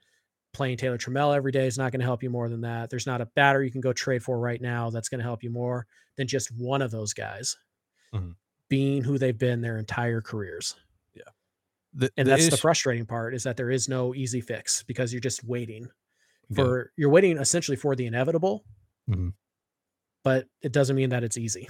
Playing 0.54 0.78
Taylor 0.78 0.98
Trammell 0.98 1.36
every 1.36 1.52
day 1.52 1.68
is 1.68 1.78
not 1.78 1.92
going 1.92 2.00
to 2.00 2.06
help 2.06 2.24
you 2.24 2.30
more 2.30 2.48
than 2.50 2.62
that. 2.62 2.90
There's 2.90 3.06
not 3.06 3.22
a 3.22 3.26
batter 3.36 3.64
you 3.64 3.72
can 3.72 3.82
go 3.82 3.94
trade 3.94 4.24
for 4.24 4.40
right 4.40 4.62
now 4.62 4.90
that's 4.90 5.10
going 5.10 5.20
to 5.20 5.24
help 5.26 5.44
you 5.44 5.50
more 5.50 5.86
than 6.16 6.28
just 6.28 6.50
one 6.58 6.82
of 6.82 6.92
those 6.92 7.14
guys 7.14 7.58
Mhm. 8.14 8.36
being 8.70 9.04
who 9.04 9.18
they've 9.18 9.38
been 9.38 9.62
their 9.62 9.78
entire 9.78 10.22
careers. 10.22 10.76
the, 11.98 12.12
And 12.18 12.28
the 12.28 12.32
that's 12.32 12.50
the 12.50 12.58
frustrating 12.58 13.06
part 13.06 13.34
is 13.34 13.44
that 13.44 13.56
there 13.56 13.72
is 13.72 13.88
no 13.88 14.14
easy 14.14 14.42
fix 14.42 14.84
because 14.84 15.14
you're 15.14 15.22
just 15.22 15.46
waiting 15.46 15.88
Yeah. 16.50 16.56
for 16.56 16.92
you're 16.98 17.10
waiting 17.10 17.38
essentially 17.38 17.78
for 17.78 17.96
the 17.96 18.06
inevitable. 18.06 18.66
Mhm. 19.10 19.34
But 20.22 20.50
it 20.62 20.74
doesn't 20.74 20.98
mean 20.98 21.12
that 21.12 21.24
it's 21.24 21.38
easy. 21.38 21.70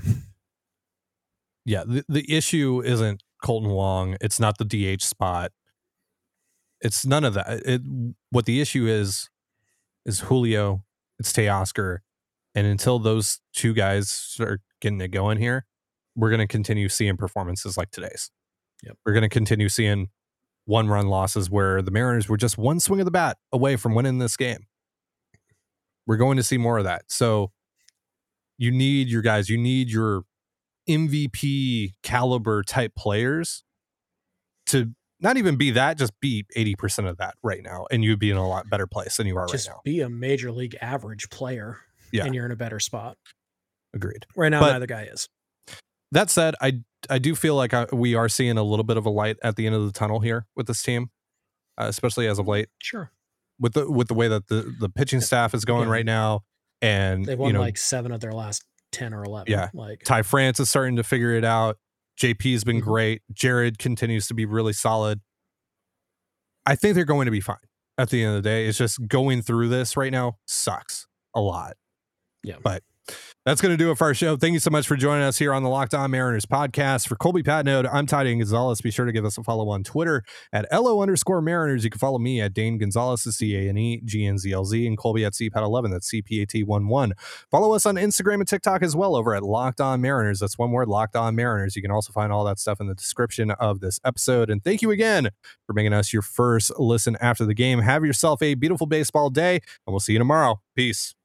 yeah 1.64 1.84
the, 1.86 2.04
the 2.10 2.26
issue 2.32 2.82
isn't 2.84 3.22
kolten 3.44 3.70
wong 3.70 4.18
it's 4.22 4.40
not 4.40 4.58
the 4.58 4.66
dh 4.66 5.02
spot 5.04 5.52
it's 6.86 7.06
none 7.06 7.24
of 7.24 7.34
that. 7.34 7.64
It, 7.66 7.82
what 8.30 8.46
the 8.46 8.62
issue 8.62 8.86
is 8.88 9.30
is 10.06 10.22
julio 10.22 10.84
it's 11.18 11.34
teoscar 11.34 12.00
and 12.54 12.68
until 12.68 13.00
those 13.00 13.40
two 13.54 13.74
guys 13.74 14.10
start 14.10 14.62
getting 14.80 15.02
it 15.02 15.08
going 15.08 15.40
here 15.40 15.66
we're 16.16 16.30
going 16.30 16.40
to 16.40 16.48
continue 16.48 16.88
seeing 16.90 17.18
performances 17.18 17.78
like 17.78 17.92
today's. 17.92 18.32
Yep. 18.84 18.98
we're 19.06 19.14
going 19.14 19.24
to 19.24 19.30
continue 19.30 19.70
seeing 19.70 20.10
one 20.66 20.88
run 20.88 21.08
losses 21.08 21.50
where 21.50 21.82
the 21.82 21.92
mariners 21.92 22.30
were 22.30 22.38
just 22.38 22.58
one 22.58 22.80
swing 22.80 23.00
of 23.00 23.06
the 23.06 23.12
bat 23.12 23.38
away 23.52 23.76
from 23.78 23.96
winning 23.96 24.20
this 24.20 24.38
game. 24.38 24.68
We're 26.06 26.18
going 26.18 26.38
to 26.38 26.44
see 26.44 26.58
more 26.58 26.78
of 26.78 26.84
that. 26.84 27.04
So 27.08 27.52
you 28.58 28.72
need 28.72 29.08
your 29.08 29.22
guys 29.22 29.50
you 29.50 29.58
need 29.58 29.90
your 29.90 30.24
MVP 30.88 31.94
caliber 32.04 32.64
type 32.64 32.96
players 32.96 33.64
to 34.68 34.92
not 35.20 35.38
even 35.38 35.56
be 35.56 35.72
that, 35.72 35.98
just 35.98 36.14
be 36.20 36.46
80% 36.56 37.08
of 37.10 37.18
that 37.18 37.36
right 37.44 37.62
now. 37.64 37.86
And 37.92 38.04
you'd 38.04 38.20
be 38.20 38.32
in 38.32 38.38
a 38.38 38.48
lot 38.48 38.70
better 38.70 38.88
place 38.88 39.18
than 39.18 39.28
you 39.28 39.38
are 39.38 39.48
Just 39.48 39.68
right 39.68 39.76
now. 39.76 39.82
be 39.84 40.02
a 40.02 40.10
major 40.10 40.52
league 40.52 40.76
average 40.82 41.30
player, 41.30 41.78
Yeah. 42.12 42.26
and 42.26 42.36
you're 42.36 42.46
in 42.46 42.52
a 42.52 42.56
better 42.58 42.80
spot. 42.80 43.18
Agreed. 43.94 44.26
Right 44.36 44.50
now, 44.50 44.60
But- 44.60 44.74
neither 44.74 44.88
guy 44.88 45.04
is. 45.04 45.30
That 46.12 46.30
said, 46.30 46.56
I 46.62 46.82
I 47.10 47.20
do 47.20 47.36
feel 47.36 47.56
like 47.56 47.74
I, 47.74 47.86
we 47.92 48.16
are 48.16 48.28
seeing 48.30 48.58
a 48.58 48.64
little 48.64 48.84
bit 48.86 48.98
of 48.98 49.06
a 49.06 49.10
light 49.10 49.38
at 49.44 49.56
the 49.58 49.66
end 49.68 49.76
of 49.76 49.86
the 49.86 49.92
tunnel 49.92 50.20
here 50.22 50.46
with 50.56 50.66
this 50.68 50.82
team, 50.82 51.10
uh, 51.78 51.86
especially 51.88 52.28
as 52.28 52.40
of 52.40 52.48
late 52.48 52.70
Sure, 52.82 53.12
with 53.60 53.74
the 53.74 53.90
with 53.92 54.08
the 54.08 54.14
way 54.14 54.28
that 54.28 54.48
the 54.48 54.74
the 54.80 54.88
pitching 54.90 55.20
staff 55.22 55.54
is 55.54 55.66
going 55.66 55.88
Yeah. 55.88 55.94
right 55.94 56.06
now, 56.06 56.44
and 56.82 57.26
they've 57.26 57.38
won 57.38 57.50
you 57.50 57.54
know 57.54 57.60
like 57.60 57.78
seven 57.78 58.12
of 58.12 58.22
their 58.22 58.32
last 58.34 58.64
ten 58.92 59.14
or 59.14 59.24
eleven. 59.24 59.52
Yeah. 59.52 59.70
like 59.74 60.04
Ty 60.04 60.22
France 60.22 60.60
is 60.60 60.70
starting 60.70 60.96
to 60.98 61.04
figure 61.04 61.34
it 61.34 61.44
out. 61.44 61.78
JP's 62.18 62.64
been 62.64 62.82
Mhm. 62.82 62.84
great. 62.86 63.22
Jarred 63.34 63.78
continues 63.78 64.28
to 64.28 64.34
be 64.34 64.46
really 64.46 64.74
solid. 64.74 65.22
I 66.66 66.76
think 66.76 66.96
they're 66.96 67.06
going 67.06 67.26
to 67.26 67.32
be 67.32 67.42
fine 67.42 67.58
at 67.98 68.10
the 68.10 68.24
end 68.24 68.38
of 68.38 68.44
the 68.44 68.50
day. 68.50 68.68
It's 68.68 68.78
just 68.78 69.08
going 69.08 69.42
through 69.42 69.70
this 69.70 69.96
right 69.96 70.12
now 70.12 70.40
sucks 70.46 71.08
a 71.36 71.42
lot. 71.42 71.78
Yeah. 72.44 72.58
But 72.64 72.84
that's 73.46 73.62
going 73.62 73.72
to 73.72 73.78
do 73.78 73.92
it 73.92 73.98
for 73.98 74.06
our 74.06 74.14
show. 74.16 74.36
Thank 74.36 74.54
you 74.54 74.60
so 74.60 74.72
much 74.72 74.88
for 74.88 74.96
joining 74.96 75.24
us 75.24 75.38
here 75.38 75.54
on 75.54 75.62
the 75.62 75.70
Locked 75.70 75.94
On 75.94 76.10
Mariners 76.10 76.48
podcast. 76.48 77.08
For 77.08 77.16
Colby 77.16 77.44
Patnode, 77.44 77.88
I'm 77.94 78.08
Ty 78.08 78.24
Dane 78.24 78.40
Gonzalez. 78.40 78.82
Be 78.82 78.90
sure 78.90 79.06
to 79.06 79.12
give 79.12 79.24
us 79.24 79.38
a 79.38 79.44
follow 79.44 79.70
on 79.70 79.84
Twitter 79.84 80.24
at 80.52 80.66
LO 80.72 81.00
underscore 81.02 81.42
Mariners. 81.42 81.84
You 81.84 81.92
can 81.92 82.00
follow 82.00 82.18
me 82.18 82.42
at 82.42 82.56
Dane 82.56 82.80
Gonzalez, 82.80 83.24
D 83.38 83.56
A 83.56 83.70
N 83.70 83.78
E 83.78 84.02
G 84.04 84.26
N 84.26 84.40
Z 84.40 84.52
L 84.52 84.66
Z, 84.66 84.88
and 84.88 84.98
Colby 84.98 85.24
at 85.24 85.34
CPAT11, 85.34 85.92
that's 85.92 86.12
CPAT11. 86.12 87.12
Follow 87.52 87.74
us 87.74 87.86
on 87.86 87.96
Instagram 87.96 88.36
and 88.36 88.48
TikTok 88.48 88.82
as 88.82 88.96
well 88.96 89.16
over 89.16 89.36
at 89.36 89.44
Locked 89.44 89.80
On 89.80 90.02
Mariners. 90.02 90.40
That's 90.40 90.58
one 90.58 90.72
word, 90.72 90.88
Locked 90.88 91.16
On 91.16 91.36
Mariners. 91.36 91.76
You 91.76 91.84
can 91.84 91.92
also 91.92 92.12
find 92.12 92.32
all 92.32 92.46
that 92.46 92.58
stuff 92.58 92.82
in 92.82 92.88
the 92.88 92.96
description 92.96 93.52
of 93.52 93.80
this 93.80 94.00
episode. 94.04 94.50
And 94.50 94.64
thank 94.64 94.82
you 94.82 94.90
again 94.90 95.30
for 95.68 95.74
making 95.74 95.94
us 95.94 96.12
your 96.12 96.24
first 96.24 96.72
listen 96.80 97.16
after 97.22 97.46
the 97.46 97.54
game. 97.54 97.80
Have 97.80 98.04
yourself 98.04 98.42
a 98.42 98.56
beautiful 98.56 98.88
baseball 98.88 99.30
day, 99.30 99.56
and 99.56 99.94
we'll 99.94 100.00
see 100.00 100.14
you 100.14 100.20
tomorrow. 100.20 100.62
Peace. 100.76 101.16